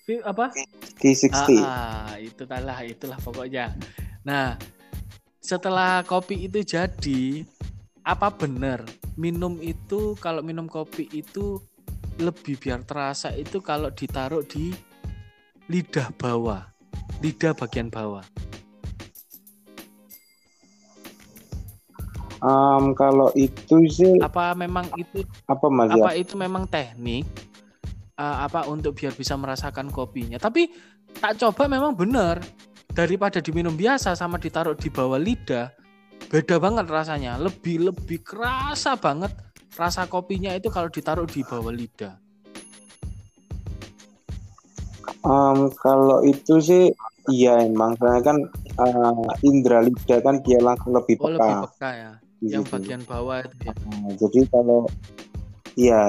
Vi- 0.06 0.24
Apa? 0.24 0.54
T60. 1.02 1.60
Ah, 1.60 2.12
ah, 2.12 2.12
itu 2.22 2.44
lah, 2.48 2.80
itulah 2.86 3.20
pokoknya. 3.20 3.76
Nah, 4.24 4.56
setelah 5.44 6.06
kopi 6.08 6.48
itu 6.48 6.64
jadi, 6.64 7.44
apa 8.06 8.30
benar 8.30 8.86
minum 9.18 9.58
itu 9.60 10.14
kalau 10.22 10.46
minum 10.46 10.70
kopi 10.70 11.10
itu 11.10 11.58
lebih 12.22 12.56
biar 12.62 12.86
terasa 12.86 13.34
itu 13.36 13.60
kalau 13.60 13.92
ditaruh 13.92 14.46
di 14.46 14.72
lidah 15.68 16.14
bawah, 16.16 16.64
lidah 17.20 17.58
bagian 17.58 17.90
bawah. 17.90 18.24
Em, 22.46 22.94
kalau 22.94 23.34
itu 23.34 23.90
sih 23.90 24.22
Apa 24.22 24.54
memang 24.54 24.86
itu 25.02 25.26
apa 25.50 25.66
mas 25.66 25.90
ya? 25.90 25.98
apa 25.98 26.12
itu 26.14 26.38
memang 26.38 26.70
teknik 26.70 27.26
uh, 28.22 28.46
apa 28.46 28.70
untuk 28.70 28.94
biar 28.94 29.18
bisa 29.18 29.34
merasakan 29.34 29.90
kopinya? 29.90 30.38
Tapi 30.38 30.70
tak 31.18 31.42
coba 31.42 31.66
memang 31.66 31.98
benar. 31.98 32.38
Daripada 32.96 33.42
diminum 33.42 33.74
biasa 33.74 34.14
sama 34.14 34.38
ditaruh 34.38 34.78
di 34.78 34.94
bawah 34.94 35.18
lidah 35.18 35.74
beda 36.30 36.62
banget 36.62 36.86
rasanya. 36.86 37.42
Lebih 37.42 37.90
lebih 37.92 38.22
kerasa 38.22 38.94
banget 38.94 39.34
rasa 39.74 40.06
kopinya 40.06 40.54
itu 40.54 40.70
kalau 40.70 40.88
ditaruh 40.88 41.26
di 41.26 41.42
bawah 41.42 41.74
lidah. 41.74 42.14
Em, 45.26 45.74
kalau 45.82 46.22
itu 46.22 46.62
sih 46.62 46.94
iya 47.34 47.58
emang. 47.66 47.98
Soalnya 47.98 48.22
kan 48.22 48.38
eh, 48.86 49.50
indra 49.50 49.82
lidah 49.82 50.20
kan 50.22 50.46
dia 50.46 50.62
langsung 50.62 50.94
lebih 50.94 51.18
oh 51.20 51.34
peka. 51.34 51.42
lebih 51.42 51.56
peka 51.74 51.92
ya 51.98 52.14
yang 52.44 52.66
situ. 52.66 52.74
bagian 52.76 53.02
bawah 53.08 53.44
itu 53.44 53.56
ya 53.64 53.74
Nah, 53.86 54.12
jadi 54.20 54.40
kalau 54.52 54.80
iya. 55.80 56.04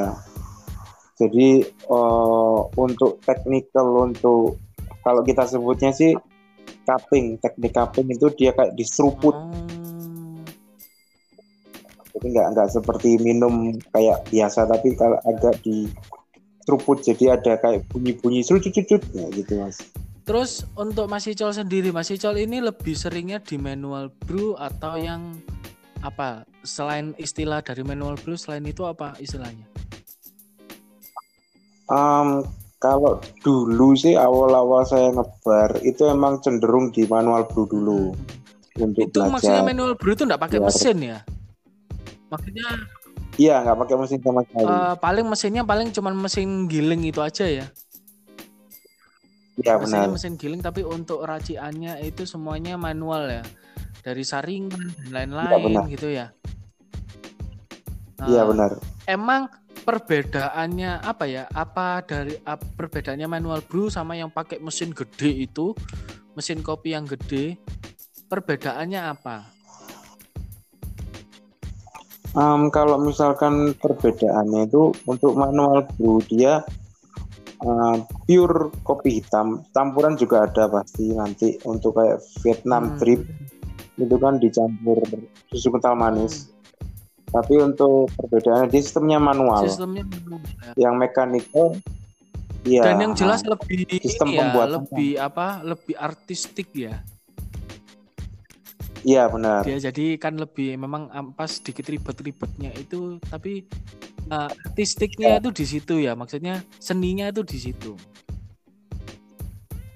Jadi 1.16 1.64
eh, 1.64 2.60
untuk 2.76 3.24
technical 3.24 4.12
untuk 4.12 4.60
kalau 5.00 5.22
kita 5.24 5.48
sebutnya 5.48 5.94
sih 5.94 6.12
cupping. 6.86 7.38
Teknik 7.40 7.72
cupping 7.72 8.06
itu 8.12 8.26
dia 8.36 8.52
kayak 8.52 8.76
diseruput. 8.76 9.34
Oh, 9.34 10.42
jadi 12.16 12.26
nggak 12.32 12.46
nggak 12.56 12.68
seperti 12.72 13.20
minum 13.20 13.76
kayak 13.92 14.24
biasa 14.32 14.64
tapi 14.64 14.96
kalau 14.96 15.20
agak 15.28 15.60
di 15.60 15.88
seruput 16.66 16.98
jadi 17.04 17.38
ada 17.38 17.60
kayak 17.62 17.86
bunyi-bunyi 17.92 18.42
serut-serut 18.42 19.04
ya 19.14 19.26
gitu 19.30 19.62
mas. 19.62 19.78
Terus 20.26 20.66
untuk 20.74 21.06
Mas 21.06 21.22
Icol 21.30 21.54
sendiri 21.54 21.94
Mas 21.94 22.10
Icol 22.10 22.42
ini 22.42 22.58
lebih 22.58 22.98
seringnya 22.98 23.38
di 23.38 23.62
manual 23.62 24.10
brew 24.26 24.58
atau 24.58 24.98
yang 24.98 25.38
apa 26.00 26.44
selain 26.60 27.16
istilah 27.16 27.60
dari 27.60 27.80
manual 27.80 28.16
brew 28.16 28.36
selain 28.36 28.64
itu 28.64 28.82
apa 28.82 29.16
istilahnya? 29.16 29.64
Em, 31.86 32.42
kalau 32.76 33.22
dulu 33.40 33.94
sih 33.94 34.14
awal-awal 34.14 34.82
saya 34.82 35.08
ngebar 35.10 35.80
itu 35.80 36.04
emang 36.04 36.42
cenderung 36.42 36.90
di 36.90 37.06
manual 37.06 37.46
brew 37.46 37.64
dulu. 37.64 38.12
Untuk 38.76 39.08
itu 39.08 39.18
maksudnya 39.22 39.64
belajar. 39.64 39.70
manual 39.72 39.92
brew 39.96 40.12
itu 40.12 40.22
nggak 40.24 40.42
pakai 40.42 40.58
Biar- 40.58 40.68
mesin 40.68 40.96
ya? 41.00 41.18
Maksudnya 42.28 42.68
Iya 43.36 43.60
nggak 43.60 43.78
pakai 43.84 43.96
mesin 44.00 44.18
sama 44.20 44.40
sekali. 44.48 44.64
eh, 44.64 44.94
paling 44.96 45.26
mesinnya 45.28 45.62
paling 45.62 45.88
cuman 45.92 46.14
mesin 46.16 46.48
giling 46.66 47.04
itu 47.04 47.20
aja 47.20 47.44
ya? 47.44 47.66
Iya 49.56 49.72
benar. 49.76 50.08
mesin 50.08 50.36
giling 50.36 50.60
tapi 50.60 50.84
untuk 50.84 51.20
raciannya 51.20 52.00
itu 52.00 52.24
semuanya 52.24 52.76
manual 52.76 53.24
ya 53.24 53.44
dari 54.06 54.22
saringan 54.22 54.86
dan 55.02 55.08
lain-lain 55.10 55.66
benar. 55.66 55.84
gitu 55.90 56.08
ya 56.14 56.30
Iya 58.30 58.42
benar. 58.46 58.70
emang 59.06 59.50
perbedaannya 59.82 61.02
apa 61.02 61.24
ya 61.26 61.44
apa 61.50 62.02
dari 62.06 62.34
ap- 62.46 62.62
perbedaannya 62.78 63.26
manual 63.26 63.60
brew 63.66 63.90
sama 63.90 64.14
yang 64.14 64.30
pakai 64.30 64.62
mesin 64.62 64.94
gede 64.94 65.46
itu 65.46 65.74
mesin 66.38 66.62
kopi 66.62 66.94
yang 66.94 67.06
gede 67.06 67.58
perbedaannya 68.30 69.00
apa 69.14 69.36
Em, 72.36 72.68
kalau 72.68 73.00
misalkan 73.00 73.54
perbedaannya 73.80 74.68
itu 74.68 74.82
untuk 75.08 75.32
manual 75.40 75.88
brew 75.96 76.20
dia 76.28 76.60
eh, 77.56 77.96
pure 78.28 78.58
kopi 78.84 79.10
hitam, 79.22 79.64
campuran 79.72 80.14
juga 80.20 80.44
ada 80.44 80.68
pasti 80.68 81.16
nanti 81.16 81.56
untuk 81.64 81.96
kayak 81.96 82.20
Vietnam 82.44 82.92
Hmm. 82.92 82.98
drip 83.00 83.20
itu 83.96 84.16
kan 84.16 84.36
dicampur 84.36 85.00
susu 85.48 85.68
kental 85.70 85.96
manis. 85.96 86.52
Tapi 87.26 87.58
untuk 87.58 88.06
perbedaannya 88.14 88.70
dia 88.70 88.80
sistemnya 88.80 89.18
manual. 89.18 89.66
sistemnya 89.66 90.06
manual 90.06 90.40
ya. 90.62 90.72
Yang 90.88 90.94
mekanikal 90.96 91.68
Iya. 92.66 92.82
dan 92.82 92.98
yang 92.98 93.14
jelas 93.14 93.46
lebih 93.46 93.86
sistem 94.02 94.34
ya, 94.34 94.42
pembuatannya. 94.42 94.74
lebih 94.90 95.10
apa 95.22 95.46
lebih 95.62 95.94
artistik 95.94 96.66
ya 96.74 96.98
Iya 99.06 99.30
benar. 99.30 99.62
dia 99.62 99.78
jadi 99.78 100.18
kan 100.18 100.34
lebih 100.34 100.74
memang 100.74 101.06
apa 101.14 101.46
sedikit 101.46 101.86
ribet-ribetnya 101.86 102.74
itu 102.74 103.22
tapi 103.22 103.62
uh, 104.34 104.50
artistiknya 104.66 105.38
itu 105.38 105.54
di 105.54 105.62
situ 105.64 105.94
ya 106.02 106.18
maksudnya 106.18 106.58
seninya 106.82 107.30
itu 107.30 107.46
di 107.46 107.58
situ 107.62 107.94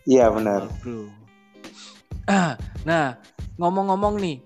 Iya 0.06 0.30
benar. 0.30 0.70
bro 0.78 1.10
Ah, 2.30 2.54
nah 2.86 3.18
ngomong-ngomong 3.60 4.16
nih 4.16 4.40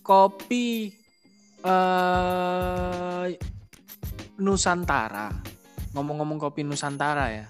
kopi 0.00 0.88
eh 1.60 3.28
Nusantara. 4.36 5.28
Ngomong-ngomong 5.92 6.36
kopi 6.36 6.60
Nusantara 6.64 7.32
ya. 7.32 7.46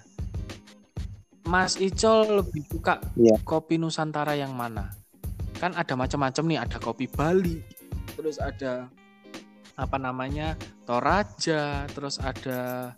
Mas 1.47 1.79
Icol 1.79 2.43
lebih 2.43 2.63
suka 2.67 2.99
Iya. 3.15 3.39
kopi 3.43 3.79
Nusantara 3.79 4.35
yang 4.35 4.51
mana? 4.51 4.91
Kan 5.59 5.71
ada 5.75 5.95
macam-macam 5.95 6.43
nih 6.43 6.59
ada 6.59 6.77
kopi 6.77 7.07
Bali 7.07 7.63
terus 8.17 8.41
ada 8.41 8.89
apa 9.77 9.97
namanya 10.01 10.57
Toraja 10.89 11.85
terus 11.91 12.19
ada 12.19 12.91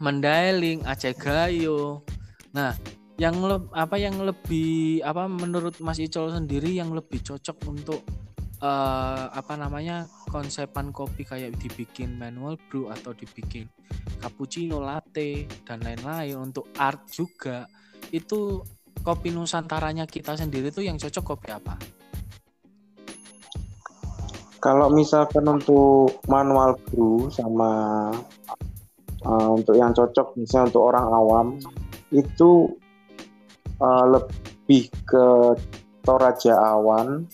Mandailing 0.00 0.84
Aceh 0.84 1.12
Gayo. 1.16 2.00
Nah 2.52 2.72
yang 3.20 3.36
le- 3.44 3.68
apa 3.76 4.00
yang 4.00 4.16
lebih 4.24 5.04
apa 5.04 5.28
menurut 5.28 5.76
Mas 5.84 6.00
Icol 6.00 6.32
sendiri 6.32 6.72
yang 6.72 6.88
lebih 6.96 7.20
cocok 7.20 7.56
untuk 7.68 8.00
eh, 8.64 9.24
apa 9.28 9.60
namanya 9.60 10.08
konsepan 10.32 10.88
kopi 10.88 11.28
kayak 11.28 11.52
dibikin 11.60 12.16
manual 12.16 12.56
brew 12.72 12.88
atau 12.88 13.12
dibikin 13.12 13.68
cappuccino 14.24 14.80
latte 14.80 15.44
dan 15.68 15.84
lain-lain 15.84 16.48
untuk 16.48 16.72
art 16.80 17.12
juga 17.12 17.68
itu 18.08 18.64
kopi 19.04 19.36
nusantaranya 19.36 20.08
kita 20.08 20.40
sendiri 20.40 20.72
tuh 20.72 20.88
yang 20.88 20.96
cocok 20.96 21.24
kopi 21.36 21.48
apa? 21.52 21.76
Kalau 24.60 24.88
misalkan 24.88 25.44
untuk 25.44 26.24
manual 26.24 26.76
brew 26.88 27.28
sama 27.28 28.08
uh, 29.28 29.48
untuk 29.52 29.76
yang 29.76 29.92
cocok 29.92 30.40
misalnya 30.40 30.72
untuk 30.72 30.84
orang 30.88 31.06
awam 31.12 31.46
itu 32.12 32.79
uh, 33.80 34.04
lebih 34.06 34.92
ke 35.08 35.26
Toraja 36.04 36.56
Awan 36.56 37.28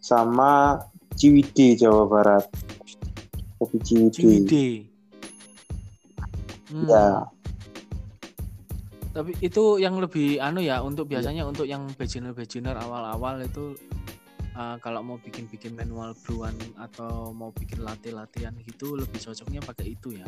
sama 0.00 0.80
Ciwidey 1.16 1.76
Jawa 1.76 2.04
Barat. 2.08 2.44
Kopi 3.60 3.78
Ciwidey. 3.80 4.14
Ciwidey. 4.16 4.72
Hmm, 6.72 6.88
Ya, 6.88 7.28
Tapi 9.12 9.36
itu 9.44 9.76
yang 9.76 10.00
lebih 10.00 10.40
anu 10.40 10.64
ya 10.64 10.80
untuk 10.80 11.04
biasanya 11.04 11.44
untuk 11.44 11.68
yang 11.68 11.84
beginner 12.00 12.32
beginner 12.32 12.72
awal-awal 12.80 13.44
itu 13.44 13.76
uh, 14.56 14.80
kalau 14.80 15.04
mau 15.04 15.20
bikin-bikin 15.20 15.76
manual 15.76 16.16
brewan 16.24 16.56
atau 16.80 17.28
mau 17.36 17.52
bikin 17.52 17.84
latte 17.84 18.08
lattean 18.08 18.56
gitu 18.64 18.96
lebih 18.96 19.20
cocoknya 19.20 19.60
pakai 19.60 19.92
itu 19.92 20.16
ya. 20.16 20.26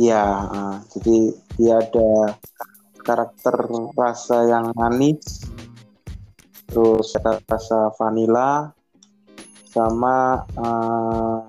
ya. 0.00 0.24
uh, 0.48 0.76
jadi 0.96 1.16
dia 1.60 1.74
ada 1.76 2.40
karakter 3.02 3.54
rasa 3.98 4.46
yang 4.46 4.70
manis, 4.78 5.50
terus 6.70 7.12
ada 7.18 7.42
rasa 7.50 7.90
vanila, 7.98 8.70
sama 9.68 10.46
uh, 10.56 11.40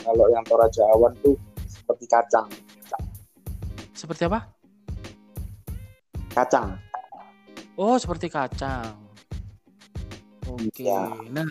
kalau 0.00 0.26
yang 0.32 0.44
Toraja 0.46 0.86
Awan 0.96 1.12
tuh 1.20 1.36
seperti 1.66 2.06
kacang. 2.08 2.48
Seperti 3.92 4.24
apa? 4.30 4.48
Kacang. 6.32 6.78
Oh, 7.76 7.96
seperti 8.00 8.32
kacang. 8.32 8.96
Oke. 10.48 10.84
Ya. 10.88 11.08
Nah, 11.32 11.48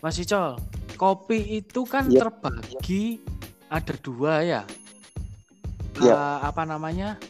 Mas 0.00 0.16
Icol, 0.16 0.56
kopi 0.96 1.60
itu 1.60 1.84
kan 1.84 2.08
Ya. 2.08 2.24
terbagi 2.24 3.20
ada 3.68 3.94
dua 4.00 4.40
ya. 4.40 4.62
Ya. 6.00 6.14
Eh, 6.16 6.38
apa 6.48 6.64
namanya? 6.64 7.20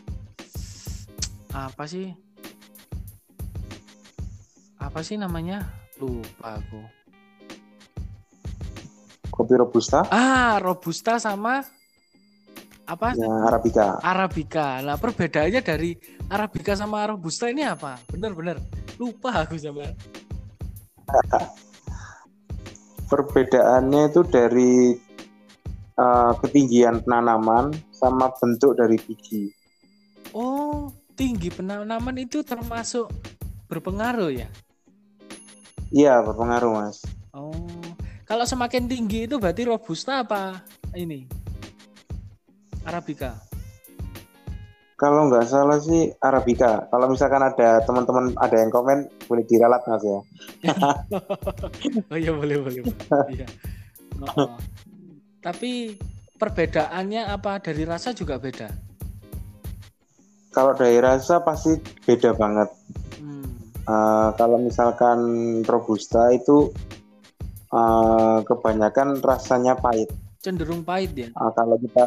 Apa 1.51 1.85
sih? 1.87 2.15
Apa 4.79 5.03
sih 5.03 5.19
namanya? 5.19 5.67
Lupa 5.99 6.57
aku. 6.59 6.81
Kopi 9.31 9.55
robusta, 9.57 10.05
Ah, 10.13 10.61
robusta 10.61 11.17
sama 11.17 11.65
apa? 12.85 13.15
ya 13.15 13.31
arabica. 13.47 13.97
Arabica. 14.03 14.83
Nah, 14.83 14.99
perbedaannya 14.99 15.63
dari 15.63 15.95
Arabica 16.29 16.75
sama 16.77 17.07
robusta 17.09 17.49
ini 17.49 17.65
apa? 17.65 17.97
Bener-bener 18.11 18.61
lupa 18.99 19.47
aku 19.47 19.57
sama. 19.57 19.87
Perbedaannya 23.11 24.13
itu 24.13 24.23
dari 24.23 24.95
eh, 25.99 26.33
ketinggian 26.43 27.03
penanaman 27.03 27.75
sama 27.91 28.31
bentuk 28.39 28.79
dari 28.79 28.99
biji. 28.99 29.51
Oh, 30.31 30.93
tinggi 31.21 31.53
penanaman 31.53 32.17
itu 32.17 32.41
termasuk 32.41 33.13
berpengaruh 33.69 34.33
ya? 34.33 34.49
Iya, 35.93 36.25
berpengaruh, 36.25 36.81
Mas. 36.81 37.05
Oh, 37.37 37.53
kalau 38.25 38.49
semakin 38.49 38.89
tinggi 38.89 39.29
itu 39.29 39.37
berarti 39.37 39.69
robusta 39.69 40.25
apa 40.25 40.65
ini? 40.97 41.29
Arabica. 42.89 43.37
Kalau 44.97 45.29
nggak 45.29 45.45
salah 45.45 45.77
sih 45.77 46.09
arabica. 46.25 46.89
Kalau 46.89 47.13
misalkan 47.13 47.45
ada 47.45 47.85
teman-teman 47.85 48.33
ada 48.41 48.57
yang 48.57 48.73
komen 48.73 49.05
boleh 49.29 49.45
diralat 49.45 49.81
Mas 49.85 50.05
ya. 50.05 50.21
oh 52.13 52.17
iya 52.17 52.33
boleh 52.33 52.57
boleh. 52.65 52.83
Iya. 53.33 53.49
Oh, 54.25 54.29
oh. 54.57 54.59
Tapi 55.41 55.97
perbedaannya 56.37 57.29
apa 57.29 57.61
dari 57.61 57.85
rasa 57.89 58.13
juga 58.13 58.37
beda. 58.37 58.90
Kalau 60.51 60.75
dari 60.75 60.99
rasa 60.99 61.41
pasti 61.47 61.79
beda 62.03 62.35
banget. 62.35 62.69
Hmm. 63.23 63.47
Eh, 63.87 64.29
kalau 64.35 64.59
misalkan 64.59 65.19
robusta 65.63 66.35
itu 66.35 66.75
eh, 67.71 68.39
kebanyakan 68.43 69.23
rasanya 69.23 69.79
pahit. 69.79 70.11
Cenderung 70.43 70.83
pahit 70.83 71.15
ya. 71.15 71.29
Eh, 71.31 71.53
kalau 71.55 71.79
kita, 71.79 72.05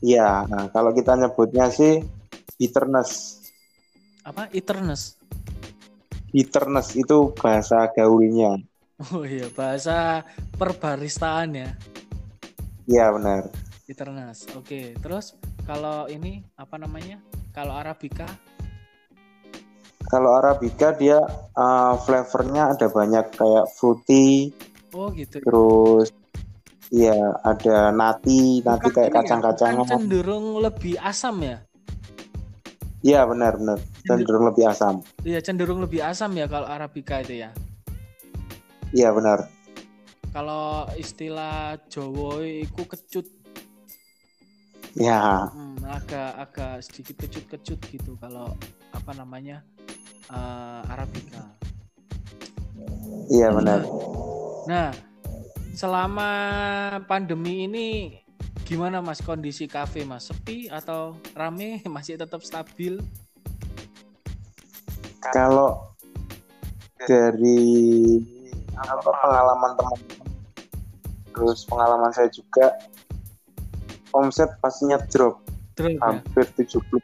ya, 0.00 0.48
nah, 0.48 0.66
kalau 0.72 0.96
kita 0.96 1.12
nyebutnya 1.14 1.68
sih 1.68 2.00
bitterness. 2.56 3.40
Apa? 4.24 4.48
Eternus. 4.56 5.20
Bitterness 6.32 6.96
itu 6.96 7.36
bahasa 7.36 7.86
gaulnya. 7.92 8.56
Oh 9.12 9.26
iya, 9.26 9.50
bahasa 9.52 10.24
perbaristaan 10.56 11.52
ya. 11.52 11.70
Iya 12.88 13.12
benar. 13.12 13.42
Eternus. 13.84 14.48
Oke, 14.56 14.96
terus 15.02 15.36
kalau 15.68 16.08
ini 16.08 16.40
apa 16.56 16.80
namanya? 16.80 17.20
Kalau 17.54 17.74
Arabica? 17.78 18.26
Kalau 20.04 20.36
arabica 20.36 20.92
dia 20.94 21.18
eh, 21.54 21.94
flavornya 22.04 22.76
ada 22.76 22.86
banyak 22.92 23.34
kayak 23.34 23.66
fruity, 23.72 24.52
Oh 24.94 25.10
gitu. 25.10 25.42
terus 25.42 26.12
iya 26.92 27.16
ada 27.42 27.90
nati, 27.90 28.62
nati 28.62 28.90
Bukan 28.90 28.94
kayak 28.94 29.10
ya, 29.10 29.16
kacang-kacangan. 29.18 29.86
cenderung 29.88 30.60
lebih 30.60 30.94
asam 31.00 31.40
ya? 31.42 31.58
Iya 33.04 33.26
benar 33.26 33.58
benar 33.58 33.78
cenderung 34.04 34.44
lebih 34.48 34.64
asam. 34.70 34.94
Iya, 35.24 35.40
cenderung 35.40 35.80
lebih 35.82 36.00
asam 36.04 36.30
ya 36.36 36.46
kalau 36.46 36.68
Arabica 36.68 37.24
itu 37.24 37.42
ya. 37.42 37.50
Iya 38.94 39.10
benar. 39.10 39.50
Kalau 40.30 40.86
istilah 40.94 41.78
Jawa 41.90 42.42
itu 42.44 42.82
kecut, 42.86 43.26
Ya 44.94 45.50
hmm, 45.50 45.82
agak 45.90 46.30
agak 46.38 46.74
sedikit 46.86 47.26
kecut-kecut 47.26 47.78
gitu 47.90 48.14
kalau 48.22 48.54
apa 48.94 49.10
namanya 49.18 49.58
eh, 50.30 50.92
Arabica. 50.94 51.42
iya 53.26 53.50
benar. 53.50 53.82
Nah, 54.70 54.94
selama 55.74 56.30
pandemi 57.10 57.66
ini 57.66 57.88
gimana 58.62 59.02
Mas 59.02 59.18
kondisi 59.18 59.66
kafe 59.66 60.06
Mas? 60.06 60.30
Sepi 60.30 60.70
atau 60.70 61.18
rame? 61.34 61.82
Masih 61.94 62.14
tetap 62.14 62.46
stabil? 62.46 63.02
Kalau 65.34 65.90
dari 67.02 68.22
apa 68.78 69.10
pengalaman 69.10 69.72
teman-teman, 69.74 70.28
terus 71.34 71.66
pengalaman 71.66 72.12
saya 72.14 72.30
juga 72.30 72.70
omset 74.14 74.54
pastinya 74.62 74.96
drop 75.10 75.42
Drop 75.74 75.90
ya? 75.90 75.98
hampir 76.00 76.46
70 76.54 77.02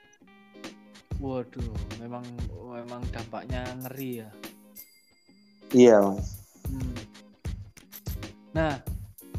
Waduh, 1.20 1.76
memang 2.00 2.24
memang 2.72 3.04
dampaknya 3.12 3.68
ngeri 3.84 4.24
ya. 4.24 4.30
Iya 5.76 5.96
mas. 6.00 6.40
Hmm. 6.64 6.96
Nah, 8.56 8.74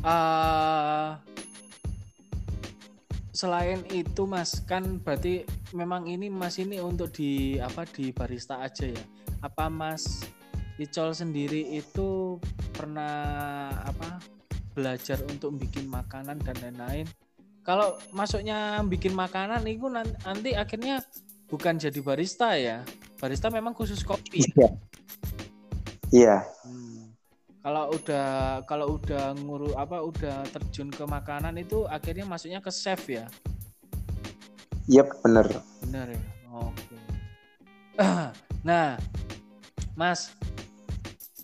eh 0.06 1.10
selain 3.34 3.82
itu 3.90 4.30
Mas, 4.30 4.62
kan 4.70 5.02
berarti 5.02 5.42
memang 5.74 6.06
ini 6.06 6.30
Mas 6.30 6.62
ini 6.62 6.78
untuk 6.78 7.10
di 7.10 7.58
apa 7.58 7.90
di 7.90 8.14
barista 8.14 8.62
aja 8.62 8.86
ya? 8.86 9.04
Apa 9.42 9.66
Mas 9.74 10.22
Icol 10.78 11.18
sendiri 11.18 11.66
itu 11.74 12.38
pernah 12.78 13.74
apa 13.82 14.22
belajar 14.78 15.18
untuk 15.26 15.58
bikin 15.58 15.90
makanan 15.90 16.38
dan 16.46 16.56
lain-lain? 16.62 17.10
Kalau 17.62 17.94
masuknya 18.10 18.82
bikin 18.90 19.14
makanan 19.14 19.62
itu 19.70 19.86
nan- 19.86 20.18
nanti 20.26 20.58
akhirnya 20.58 21.06
bukan 21.46 21.78
jadi 21.78 22.00
barista 22.02 22.58
ya. 22.58 22.82
Barista 23.22 23.54
memang 23.54 23.78
khusus 23.78 24.02
kopi. 24.02 24.42
Iya. 24.42 24.70
Iya. 26.10 26.38
Hmm. 26.66 27.14
Kalau 27.62 27.94
udah 27.94 28.30
kalau 28.66 28.98
udah 28.98 29.38
nguru 29.38 29.78
apa 29.78 30.02
udah 30.02 30.42
terjun 30.50 30.90
ke 30.90 31.06
makanan 31.06 31.62
itu 31.62 31.86
akhirnya 31.86 32.26
masuknya 32.26 32.58
ke 32.58 32.74
chef 32.74 33.06
ya. 33.06 33.30
Yep 34.90 35.22
bener. 35.22 35.48
Benar 35.86 36.08
ya. 36.10 36.22
Oke. 36.52 36.98
nah, 38.68 38.98
Mas 39.94 40.34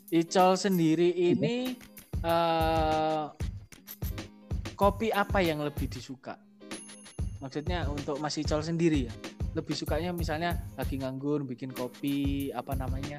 Icol 0.09 0.57
sendiri 0.57 1.13
ini 1.13 1.77
eh, 2.25 3.23
kopi 4.77 5.09
apa 5.09 5.41
yang 5.41 5.59
lebih 5.59 5.89
disuka? 5.89 6.37
Maksudnya 7.37 7.89
untuk 7.89 8.17
Mas 8.17 8.37
Icol 8.37 8.61
sendiri 8.61 9.09
ya. 9.09 9.13
Lebih 9.53 9.73
sukanya 9.73 10.13
misalnya 10.13 10.53
lagi 10.77 11.01
nganggur 11.01 11.41
bikin 11.43 11.73
kopi 11.73 12.49
apa 12.53 12.73
namanya? 12.73 13.17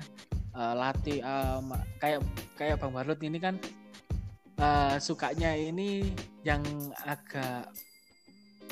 eh, 0.49 0.75
latte 0.75 1.23
ma- 1.61 1.87
kayak 1.99 2.19
kayak 2.55 2.79
Bang 2.79 2.91
Barut 2.91 3.19
ini 3.21 3.39
kan 3.39 3.55
eh, 4.57 4.97
sukanya 4.99 5.55
ini 5.55 6.11
yang 6.43 6.63
agak 7.01 7.71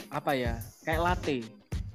apa 0.09 0.33
ya? 0.35 0.55
Kayak 0.83 1.03
latte. 1.05 1.38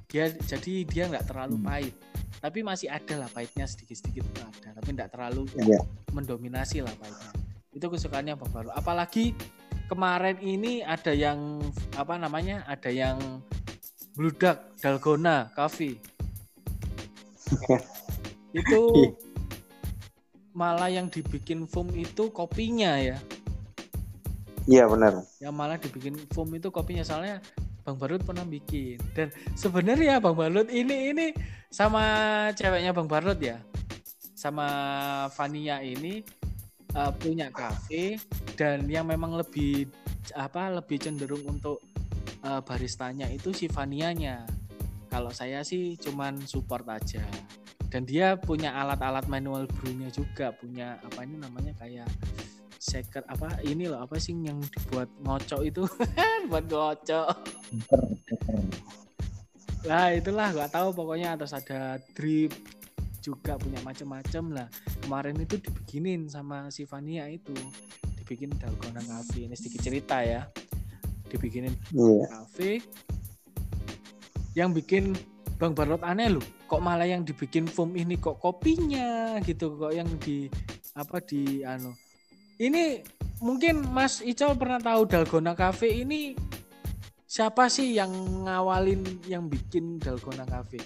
Dia 0.08 0.28
jadi 0.28 0.84
dia 0.84 1.04
nggak 1.08 1.24
terlalu 1.26 1.56
Hmm. 1.56 1.66
pahit. 1.66 1.94
Tapi 2.40 2.58
masih 2.60 2.88
ada 2.88 3.22
lah 3.22 3.28
pahitnya 3.28 3.64
sedikit-sedikit 3.64 4.24
ada, 4.34 4.74
tapi 4.74 4.88
nggak 4.92 5.12
terlalu 5.12 5.46
Iya. 5.54 5.78
mendominasi 6.10 6.80
lah 6.80 6.92
pahitnya. 6.96 7.32
Itu 7.70 7.86
kesukaannya 7.86 8.34
Bang 8.34 8.50
Barut. 8.50 8.72
Apalagi 8.72 9.36
kemarin 9.92 10.40
ini 10.40 10.80
ada 10.80 11.12
yang 11.12 11.60
apa 12.00 12.16
namanya? 12.16 12.64
Ada 12.64 12.88
yang 12.88 13.44
bludak 14.16 14.72
dalgona 14.80 15.52
coffee. 15.52 16.00
itu 18.56 18.80
malah 20.56 20.88
yang 20.88 21.12
dibikin 21.12 21.68
foam 21.68 21.92
itu 21.92 22.32
kopinya 22.32 22.96
ya. 22.96 23.20
Iya 24.64 24.88
bener. 24.88 25.28
Yang 25.44 25.52
malah 25.52 25.76
dibikin 25.76 26.16
foam 26.32 26.48
itu 26.56 26.72
kopinya 26.72 27.04
soalnya 27.04 27.44
Bang 27.84 28.00
Barut 28.00 28.24
pernah 28.24 28.48
bikin. 28.48 28.96
Dan 29.12 29.28
sebenarnya 29.52 30.24
Bang 30.24 30.40
Barut 30.40 30.72
ini 30.72 31.12
ini 31.12 31.26
sama 31.68 32.04
ceweknya 32.56 32.96
Bang 32.96 33.12
Barut 33.12 33.36
ya. 33.44 33.60
Sama 34.32 34.68
Vania 35.36 35.84
ini 35.84 36.24
eh, 36.96 37.12
punya 37.20 37.52
kafe 37.52 38.16
dan 38.56 38.86
yang 38.88 39.08
memang 39.08 39.36
lebih 39.36 39.88
apa 40.36 40.72
lebih 40.72 41.00
cenderung 41.02 41.42
untuk 41.46 41.82
eh, 42.44 42.60
baristanya 42.62 43.28
itu 43.28 43.50
si 43.54 43.68
Vanianya. 43.68 44.44
Kalau 45.12 45.28
saya 45.28 45.60
sih 45.60 46.00
cuman 46.00 46.40
support 46.48 46.88
aja. 46.88 47.20
Dan 47.92 48.08
dia 48.08 48.40
punya 48.40 48.72
alat-alat 48.72 49.28
manual 49.28 49.68
brewnya 49.68 50.08
juga, 50.08 50.48
punya 50.56 50.96
apa 51.04 51.28
ini 51.28 51.36
namanya 51.36 51.76
kayak 51.76 52.08
shaker 52.82 53.22
apa 53.28 53.62
ini 53.62 53.86
loh 53.86 54.02
apa 54.02 54.18
sih 54.18 54.34
yang 54.34 54.58
dibuat 54.58 55.06
ngocok 55.22 55.60
itu 55.62 55.86
buat 56.50 56.66
ngocok 56.66 57.30
Nah 59.82 60.14
itulah 60.14 60.54
nggak 60.54 60.70
tahu 60.70 60.94
pokoknya 60.94 61.34
atas 61.34 61.54
ada 61.54 61.98
drip 62.14 62.54
juga 63.22 63.54
punya 63.54 63.78
macam-macam 63.82 64.44
lah. 64.62 64.68
Kemarin 65.02 65.38
itu 65.42 65.58
dibikinin 65.58 66.26
sama 66.30 66.70
si 66.70 66.86
Vania 66.86 67.26
itu 67.30 67.54
dibikin 68.22 68.54
dalgona 68.54 69.02
cafe 69.02 69.50
ini 69.50 69.54
sedikit 69.58 69.82
cerita 69.82 70.22
ya. 70.22 70.46
Dibikinin 71.26 71.74
Iya. 71.90 72.24
cafe 72.30 72.78
yang 74.54 74.70
bikin 74.70 75.18
Bang 75.58 75.74
Barot 75.74 76.02
aneh 76.06 76.38
loh. 76.38 76.44
Kok 76.70 76.82
malah 76.82 77.06
yang 77.06 77.26
dibikin 77.26 77.66
foam 77.66 77.98
ini 77.98 78.14
kok 78.18 78.38
kopinya 78.38 79.38
gitu. 79.42 79.74
Kok 79.74 79.92
yang 79.94 80.06
di 80.22 80.46
apa 80.94 81.18
di 81.22 81.62
anu. 81.66 81.90
Ini 82.62 83.02
mungkin 83.42 83.82
Mas 83.90 84.22
Icol 84.22 84.54
pernah 84.54 84.78
tahu 84.78 85.06
Dalgona 85.06 85.54
Cafe 85.58 86.02
ini 86.02 86.34
siapa 87.26 87.66
sih 87.66 87.94
yang 87.96 88.12
ngawalin 88.46 89.02
yang 89.26 89.50
bikin 89.50 89.98
Dalgona 89.98 90.46
Cafe? 90.46 90.78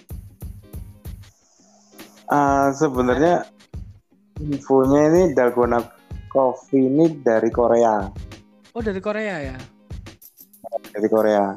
Ah, 2.27 2.71
sebenarnya 2.75 3.47
infonya 4.43 5.01
ini 5.09 5.21
dalgona 5.33 5.79
coffee 6.27 6.85
ini 6.85 7.17
dari 7.19 7.49
Korea, 7.49 8.07
oh 8.71 8.81
dari 8.81 8.99
Korea 8.99 9.35
ya 9.43 9.57
dari 10.91 11.07
Korea. 11.07 11.55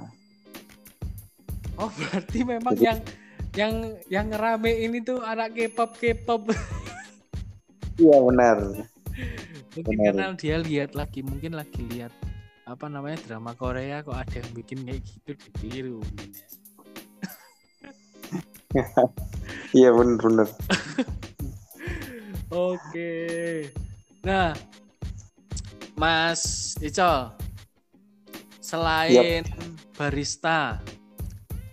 oh 1.77 1.91
berarti 1.99 2.39
memang 2.43 2.75
Jadi- 2.75 2.87
yang 2.87 2.99
yang 3.51 3.75
yang 4.07 4.27
ngerame 4.31 4.71
ini 4.79 5.03
tuh 5.03 5.19
anak 5.21 5.53
K-pop 5.53 5.97
K-pop 5.97 6.55
Iya 7.99 8.17
benar. 8.23 8.57
mungkin 9.71 9.97
Benar. 10.01 10.05
karena 10.17 10.27
dia 10.35 10.57
lihat 10.57 10.95
lagi 10.95 11.21
mungkin 11.21 11.53
lagi 11.53 11.83
lihat 11.85 12.15
apa 12.65 12.87
namanya 12.87 13.19
drama 13.23 13.53
Korea 13.53 14.01
kok 14.01 14.15
ada 14.15 14.39
yang 14.39 14.51
bikin 14.55 14.87
kayak 14.87 15.03
gitu 15.03 15.31
ditiru 15.37 15.99
mungkin 16.01 16.31
ya. 16.33 16.47
Iya 19.71 19.91
benar 19.91 20.19
benar. 20.19 20.49
Oke. 22.71 23.13
Nah, 24.21 24.53
Mas 25.97 26.77
Icol, 26.85 27.33
selain 28.61 29.41
barista, 29.97 30.77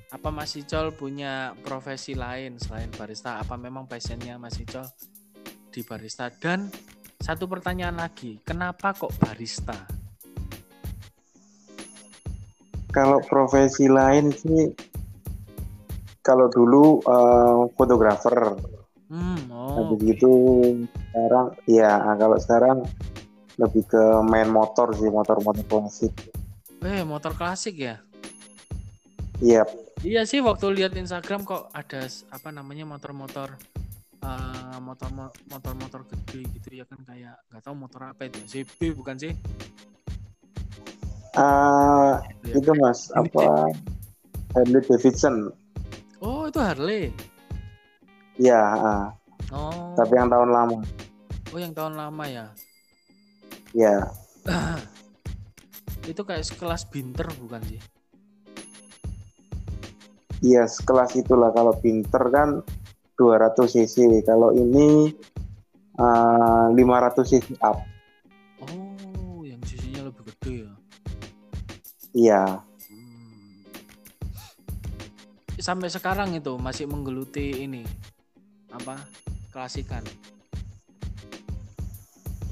apa 0.07 0.29
Mas 0.31 0.55
Icol 0.55 0.95
punya 0.95 1.51
profesi 1.59 2.15
lain 2.15 2.55
selain 2.55 2.87
barista? 2.95 3.43
Apa 3.43 3.59
memang 3.59 3.83
passionnya 3.83 4.39
Mas 4.39 4.55
Icol 4.63 4.87
di 5.75 5.83
barista? 5.83 6.31
Dan 6.31 6.71
satu 7.19 7.51
pertanyaan 7.51 7.99
lagi, 7.99 8.39
kenapa 8.39 8.95
kok 8.95 9.11
barista? 9.19 9.75
Kalau 12.95 13.19
profesi 13.27 13.91
lain 13.91 14.31
sih, 14.31 14.71
kalau 16.23 16.47
dulu 16.47 17.03
eh, 17.03 17.61
fotografer, 17.75 18.55
Hmm, 19.07 19.39
oh, 19.55 19.71
habis 19.79 20.03
gitu 20.03 20.31
sekarang, 21.17 21.45
ya 21.65 21.91
kalau 22.13 22.37
sekarang 22.37 22.77
lebih 23.57 23.83
ke 23.83 24.03
main 24.23 24.45
motor 24.47 24.93
sih, 24.93 25.09
motor-motor 25.09 25.65
klasik. 25.65 26.13
eh 26.79 27.01
motor 27.01 27.33
klasik 27.33 27.73
ya? 27.75 27.97
Iya, 29.37 29.65
Iya 29.97 30.21
sih 30.23 30.37
waktu 30.39 30.77
lihat 30.77 30.93
Instagram 30.93 31.41
kok 31.41 31.73
ada 31.73 32.05
apa 32.29 32.49
namanya 32.53 32.85
motor-motor 32.85 33.57
eh, 34.19 34.77
motor 34.77 35.09
motor-motor 35.49 36.05
gede 36.05 36.45
gitu 36.53 36.69
ya 36.71 36.85
kan 36.85 37.01
kayak 37.01 37.33
nggak 37.49 37.61
tahu 37.61 37.73
motor 37.73 38.01
apa 38.07 38.29
itu 38.29 38.37
CB 38.45 38.93
bukan 38.93 39.17
sih? 39.17 39.33
Eh, 41.33 42.13
Ya. 42.45 42.53
itu 42.53 42.71
mas 42.77 43.09
apa 43.11 43.73
Harley 44.53 44.81
Davidson. 44.81 45.49
Oh 46.17 46.45
itu 46.45 46.61
Harley. 46.61 47.09
Ya, 48.37 48.61
ah, 48.61 49.05
Oh. 49.49 49.93
tapi 49.93 50.13
yang 50.13 50.29
tahun 50.29 50.49
lama. 50.49 50.77
Oh 51.55 51.59
yang 51.59 51.71
tahun 51.71 51.95
lama 51.95 52.25
ya. 52.27 52.45
Ya, 53.71 54.11
Itu 56.11 56.23
kayak 56.23 56.47
sekelas 56.47 56.87
binter 56.87 57.27
bukan 57.39 57.59
sih? 57.67 57.81
iya 60.45 60.69
sekelas 60.69 61.17
itulah. 61.17 61.49
Kalau 61.49 61.73
pinter 61.81 62.23
kan 62.29 62.61
200 63.17 63.57
cc. 63.73 64.21
Kalau 64.23 64.53
ini 64.53 65.11
eh, 65.97 66.65
500 66.71 66.77
cc 67.25 67.57
up. 67.59 67.81
Oh 68.61 69.41
yang 69.41 69.59
sisinya 69.65 70.07
lebih 70.07 70.29
gede 70.29 70.53
ya. 70.63 70.73
Iya. 72.13 72.43
Hmm. 72.87 73.65
Sampai 75.57 75.89
sekarang 75.89 76.37
itu 76.37 76.53
masih 76.61 76.85
menggeluti 76.85 77.65
ini 77.65 77.81
apa 78.69 79.01
klasikan. 79.49 80.05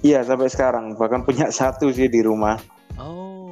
Iya 0.06 0.22
sampai 0.22 0.54
sekarang 0.54 0.94
bahkan 0.94 1.26
punya 1.26 1.50
satu 1.60 1.89
sih 1.89 2.06
di 2.06 2.22
rumah. 2.22 2.62
Oh 3.02 3.50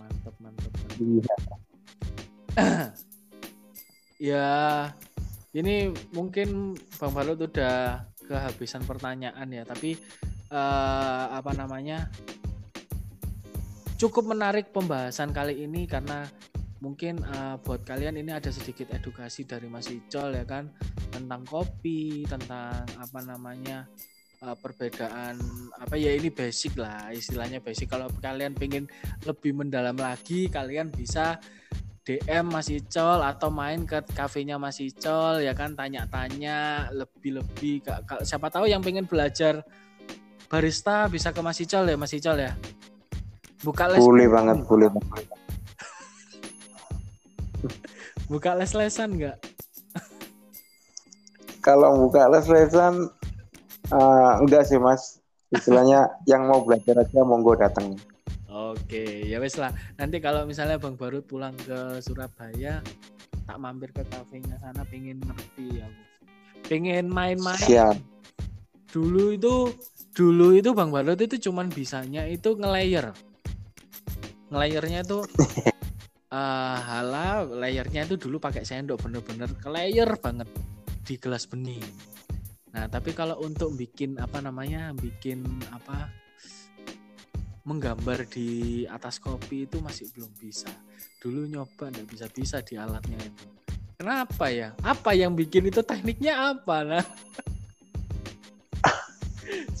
mantap 0.00 0.34
mantap. 0.40 0.72
Iya. 0.96 1.34
Ya, 4.24 4.88
ini 5.52 5.92
mungkin 6.16 6.78
Bang 6.96 7.12
Balut 7.12 7.36
udah 7.36 8.08
kehabisan 8.24 8.86
pertanyaan 8.88 9.44
ya, 9.52 9.68
tapi 9.68 10.00
eh, 10.48 11.24
apa 11.28 11.52
namanya? 11.52 12.08
Cukup 14.00 14.24
menarik 14.32 14.72
pembahasan 14.72 15.28
kali 15.28 15.66
ini 15.66 15.84
karena 15.84 16.24
mungkin 16.80 17.20
eh, 17.20 17.60
buat 17.60 17.84
kalian 17.84 18.16
ini 18.16 18.32
ada 18.32 18.48
sedikit 18.48 18.96
edukasi 18.96 19.44
dari 19.44 19.68
Mas 19.68 19.92
Icol 19.92 20.40
ya 20.40 20.48
kan 20.48 20.72
tentang 21.12 21.44
kopi, 21.44 22.24
tentang 22.24 22.86
apa 22.96 23.20
namanya? 23.28 23.84
Eh, 24.44 24.56
perbedaan 24.60 25.40
apa 25.80 25.96
ya 25.96 26.12
ini 26.12 26.28
basic 26.28 26.76
lah 26.76 27.08
istilahnya 27.10 27.64
basic. 27.64 27.88
Kalau 27.88 28.12
kalian 28.20 28.52
pengen 28.52 28.84
lebih 29.24 29.56
mendalam 29.56 29.96
lagi 29.96 30.52
kalian 30.52 30.92
bisa 30.92 31.40
DM 32.04 32.52
Mas 32.52 32.68
Icol 32.68 33.24
atau 33.24 33.48
main 33.48 33.88
ke 33.88 34.04
kafenya 34.12 34.60
Mas 34.60 34.76
Icol 34.76 35.40
ya 35.40 35.56
kan 35.56 35.72
tanya-tanya 35.72 36.92
lebih-lebih 36.92 37.80
siapa 38.28 38.52
tahu 38.52 38.68
yang 38.68 38.84
pengen 38.84 39.08
belajar 39.08 39.64
barista 40.52 41.08
bisa 41.08 41.32
ke 41.32 41.40
Mas 41.40 41.56
Icol 41.64 41.88
ya 41.88 41.96
Mas 41.96 42.12
Icol 42.12 42.44
ya? 42.44 42.52
Buka 43.64 43.88
les 43.88 44.04
Boleh 44.04 44.28
banget, 44.28 44.60
boleh 44.68 44.88
banget. 44.92 45.26
buka 48.28 48.52
les-lesan 48.52 49.16
nggak? 49.16 49.40
Kalau 51.64 51.96
buka 52.04 52.28
les-lesan 52.28 53.08
eh, 53.92 54.32
enggak 54.40 54.64
sih 54.68 54.80
Mas. 54.80 55.20
Istilahnya 55.52 56.08
yang 56.30 56.48
mau 56.48 56.64
belajar 56.64 57.02
aja 57.02 57.20
monggo 57.24 57.58
datang. 57.58 57.98
Oke 58.54 59.26
ya 59.26 59.42
wes 59.42 59.58
lah 59.58 59.74
nanti 59.98 60.22
kalau 60.22 60.46
misalnya 60.46 60.78
Bang 60.78 60.94
Barut 60.94 61.26
pulang 61.26 61.58
ke 61.58 61.98
Surabaya 61.98 62.78
tak 63.50 63.58
mampir 63.58 63.90
ke 63.90 64.06
kafenya 64.06 64.54
sana 64.62 64.86
pengen 64.86 65.18
ngerti 65.26 65.82
aku 65.82 66.02
pengen 66.70 67.10
main-main 67.10 67.58
Siap. 67.58 67.98
dulu 68.94 69.34
itu 69.34 69.74
dulu 70.14 70.54
itu 70.54 70.70
Bang 70.70 70.94
Barut 70.94 71.18
itu 71.18 71.50
cuman 71.50 71.66
bisanya 71.66 72.30
itu 72.30 72.54
nge-layer 72.54 73.10
nge-layernya 74.54 75.02
itu 75.02 75.26
eh 76.34 76.78
hala 76.78 77.42
layernya 77.42 78.06
itu 78.06 78.14
dulu 78.14 78.38
pakai 78.38 78.62
sendok 78.62 79.02
bener-bener 79.02 79.50
ke 79.50 79.66
layer 79.66 80.14
banget 80.18 80.46
di 81.02 81.18
gelas 81.18 81.44
bening 81.50 81.82
nah 82.74 82.90
tapi 82.90 83.14
kalau 83.14 83.38
untuk 83.38 83.70
bikin 83.78 84.18
apa 84.18 84.42
namanya 84.42 84.90
bikin 84.98 85.46
apa 85.70 86.10
menggambar 87.64 88.28
di 88.28 88.84
atas 88.84 89.16
kopi 89.16 89.64
itu 89.64 89.80
masih 89.80 90.12
belum 90.12 90.28
bisa. 90.36 90.68
Dulu 91.22 91.48
nyoba 91.48 91.88
nggak 91.88 92.08
bisa 92.12 92.26
bisa 92.28 92.60
di 92.60 92.76
alatnya 92.76 93.16
itu. 93.16 93.46
Kenapa 93.96 94.52
ya? 94.52 94.76
Apa 94.84 95.16
yang 95.16 95.32
bikin 95.32 95.72
itu 95.72 95.80
tekniknya 95.80 96.52
apa? 96.52 96.84
Nah 96.84 97.00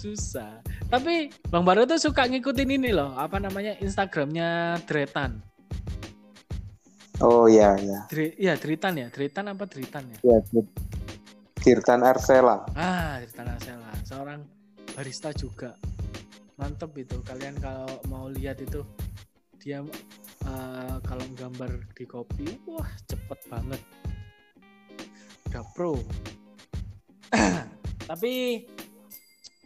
susah. 0.00 0.64
Tapi 0.88 1.28
bang 1.52 1.64
Baru 1.64 1.84
tuh 1.84 2.00
suka 2.00 2.24
ngikutin 2.24 2.80
ini 2.80 2.96
loh 2.96 3.12
apa 3.20 3.36
namanya 3.36 3.76
Instagramnya 3.84 4.80
Dretan. 4.88 5.44
Oh 7.22 7.46
iya 7.46 7.78
iya. 7.78 8.00
Dre, 8.10 8.34
ya 8.34 8.58
Dritan 8.58 8.98
ya? 8.98 9.06
Dritan 9.06 9.54
apa 9.54 9.70
Dritan 9.70 10.02
ya? 10.10 10.18
Ya, 10.24 10.38
Tirtan 11.64 12.04
Arsela. 12.04 12.60
ah 12.76 13.16
Dritan 13.24 13.56
Asela 13.56 13.88
seorang 14.04 14.44
barista 14.92 15.32
juga. 15.32 15.72
Mantep 16.60 16.92
itu. 17.00 17.24
Kalian 17.24 17.56
kalau 17.56 17.88
mau 18.12 18.28
lihat 18.28 18.60
itu 18.60 18.84
dia 19.56 19.80
eh, 20.44 20.96
kalau 21.00 21.24
gambar 21.32 21.88
di 21.96 22.04
kopi 22.04 22.60
wah 22.68 22.84
cepet 23.08 23.40
banget. 23.48 23.80
Udah 25.48 25.64
pro. 25.72 25.96
Tapi 28.12 28.32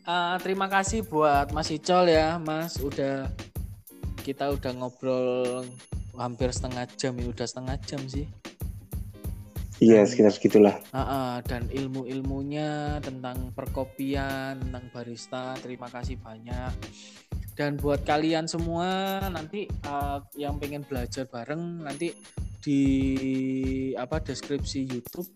eh, 0.07 0.37
terima 0.39 0.71
kasih 0.71 1.03
buat 1.03 1.51
Mas 1.51 1.75
Icol 1.75 2.15
ya 2.15 2.39
Mas. 2.39 2.79
Udah 2.79 3.27
kita 4.23 4.55
udah 4.55 4.71
ngobrol 4.71 5.67
hampir 6.15 6.55
setengah 6.55 6.87
jam 6.95 7.19
ya. 7.19 7.27
Udah 7.27 7.47
setengah 7.51 7.75
jam 7.83 8.07
sih 8.07 8.31
Iya, 9.79 10.03
sekitar 10.11 10.35
segitulah. 10.35 10.75
Uh, 10.91 10.99
uh, 10.99 11.35
dan 11.47 11.71
ilmu-ilmunya 11.71 12.99
tentang 12.99 13.55
perkopian, 13.55 14.59
tentang 14.59 14.85
barista. 14.91 15.55
Terima 15.63 15.87
kasih 15.87 16.19
banyak. 16.19 16.75
Dan 17.55 17.79
buat 17.79 18.03
kalian 18.03 18.51
semua 18.51 19.23
nanti 19.31 19.71
uh, 19.87 20.19
yang 20.35 20.59
pengen 20.59 20.83
belajar 20.83 21.31
bareng 21.31 21.87
nanti 21.87 22.11
di 22.59 22.83
apa 23.95 24.19
deskripsi 24.19 24.87
YouTube 24.87 25.31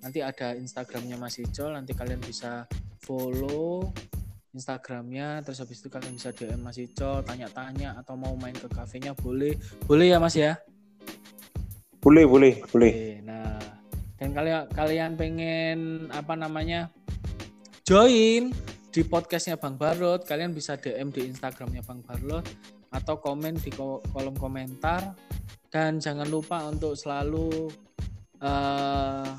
nanti 0.00 0.24
ada 0.24 0.56
Instagramnya 0.56 1.16
Mas 1.20 1.36
Icol 1.40 1.76
nanti 1.76 1.92
kalian 1.92 2.20
bisa 2.20 2.64
follow 3.00 3.92
Instagramnya 4.56 5.44
terus 5.44 5.60
habis 5.60 5.80
itu 5.80 5.92
kalian 5.92 6.16
bisa 6.16 6.32
DM 6.32 6.60
Mas 6.60 6.80
Icol 6.80 7.20
tanya-tanya 7.24 8.00
atau 8.00 8.16
mau 8.16 8.32
main 8.36 8.56
ke 8.56 8.68
kafenya 8.72 9.12
boleh 9.12 9.56
boleh 9.84 10.12
ya 10.12 10.18
Mas 10.20 10.36
ya 10.36 10.56
boleh 12.00 12.24
boleh 12.24 12.54
boleh 12.72 12.92
nah 13.24 13.60
dan 14.16 14.32
kalian 14.32 14.62
kalian 14.72 15.10
pengen 15.16 15.78
apa 16.12 16.34
namanya 16.36 16.88
join 17.84 18.52
di 18.90 19.00
podcastnya 19.06 19.54
Bang 19.54 19.78
Barlot 19.78 20.26
kalian 20.26 20.56
bisa 20.56 20.74
DM 20.80 21.14
di 21.14 21.28
Instagramnya 21.30 21.84
Bang 21.86 22.02
Barlot 22.02 22.44
atau 22.90 23.22
komen 23.22 23.54
di 23.62 23.70
kolom 23.76 24.34
komentar 24.34 25.14
dan 25.70 26.02
jangan 26.02 26.26
lupa 26.26 26.66
untuk 26.66 26.98
selalu 26.98 27.70
uh, 28.42 29.30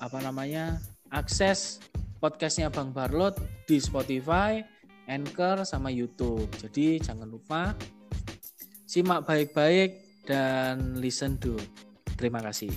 apa 0.00 0.18
namanya 0.20 0.76
akses 1.08 1.80
podcastnya 2.20 2.68
Bang 2.68 2.92
Barlot 2.92 3.40
di 3.64 3.80
Spotify, 3.80 4.60
Anchor 5.08 5.64
sama 5.64 5.88
YouTube. 5.88 6.46
Jadi 6.60 7.00
jangan 7.00 7.26
lupa 7.26 7.72
simak 8.84 9.24
baik-baik 9.24 10.09
dan 10.24 10.98
listen 11.00 11.40
to. 11.40 11.56
Terima 12.16 12.44
kasih. 12.44 12.72